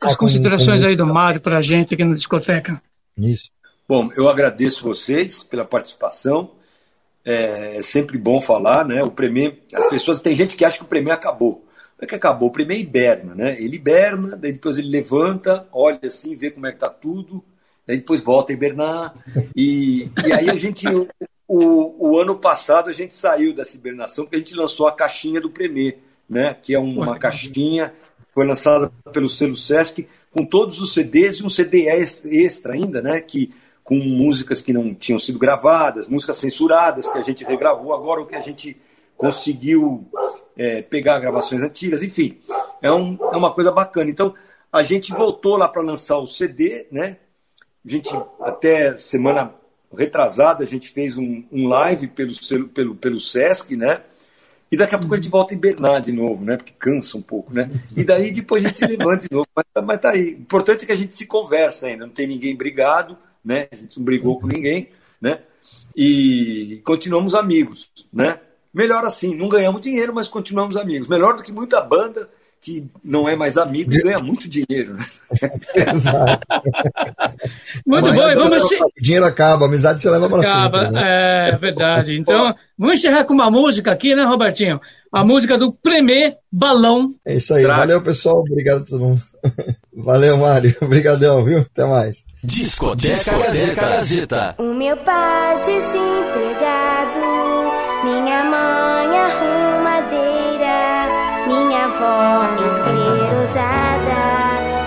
[0.00, 0.90] as considerações com, com...
[0.90, 2.80] aí do Mário para a gente aqui na discoteca.
[3.18, 3.50] Isso.
[3.88, 6.52] Bom, eu agradeço vocês pela participação.
[7.24, 9.02] É, é sempre bom falar, né?
[9.02, 11.64] O Premier, as pessoas tem gente que acha que o Premier acabou.
[11.98, 13.56] Não é que acabou, o Premier hiberna, né?
[13.60, 17.44] Ele hiberna, daí depois ele levanta, olha assim, vê como é que tá tudo,
[17.86, 19.14] daí depois volta a hibernar.
[19.54, 21.06] E, e aí a gente, o,
[21.46, 25.40] o, o ano passado a gente saiu dessa hibernação porque a gente lançou a caixinha
[25.40, 25.98] do Premier,
[26.28, 26.56] né?
[26.60, 27.92] Que é uma caixinha
[28.32, 31.86] foi lançada pelo selo Sesc com todos os CDs e um CD
[32.24, 33.20] extra ainda, né?
[33.20, 33.52] Que
[33.84, 38.26] com músicas que não tinham sido gravadas, músicas censuradas que a gente regravou agora, ou
[38.26, 38.76] que a gente
[39.16, 40.06] conseguiu
[40.56, 42.40] é, pegar gravações antigas, enfim,
[42.80, 44.10] é, um, é uma coisa bacana.
[44.10, 44.34] Então,
[44.72, 47.18] a gente voltou lá para lançar o CD, né?
[47.84, 48.10] A gente,
[48.40, 49.54] até semana
[49.96, 52.32] retrasada, a gente fez um, um live pelo,
[52.68, 54.00] pelo, pelo Sesc, né?
[54.70, 56.56] E daqui a pouco a gente volta a hibernar de novo, né?
[56.56, 57.70] Porque cansa um pouco, né?
[57.94, 59.46] E daí depois a gente levanta de novo.
[59.54, 60.34] Mas, mas tá aí.
[60.34, 63.68] O importante é que a gente se conversa ainda, não tem ninguém brigado né?
[63.70, 64.90] A gente não brigou com ninguém,
[65.20, 65.40] né?
[65.96, 68.40] E continuamos amigos, né?
[68.72, 71.08] Melhor assim, não ganhamos dinheiro, mas continuamos amigos.
[71.08, 72.28] Melhor do que muita banda
[72.62, 74.94] que não é mais amigo e ganha muito dinheiro.
[74.94, 75.04] Né?
[75.92, 76.46] Exato.
[77.84, 78.62] muito mas bom, vamos...
[79.00, 81.50] Dinheiro acaba, amizade você leva para Acaba, né?
[81.50, 82.16] é verdade.
[82.16, 84.80] Então, vamos encerrar com uma música aqui, né, Robertinho?
[85.12, 87.14] A música do Premier Balão.
[87.26, 89.22] É isso aí, valeu pessoal, obrigado a todo mundo.
[89.94, 90.74] Valeu, Mário.
[90.80, 91.58] Obrigadão, viu?
[91.58, 92.24] Até mais.
[92.42, 93.74] Discoteca Gazeta.
[93.74, 94.54] Gazeta.
[94.58, 97.18] O meu pai desempregado,
[98.04, 99.71] minha mãe arrumadeira,
[101.92, 104.22] avó esclerosada,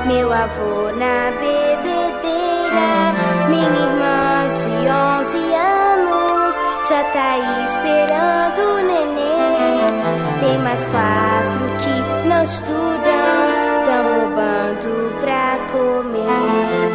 [0.07, 3.13] meu avô na bebedeira,
[3.47, 4.73] minha irmã de
[5.21, 6.55] 11 anos
[6.89, 10.39] já tá esperando o neném.
[10.39, 13.45] Tem mais quatro que não estudam
[13.85, 16.94] tão roubando pra comer.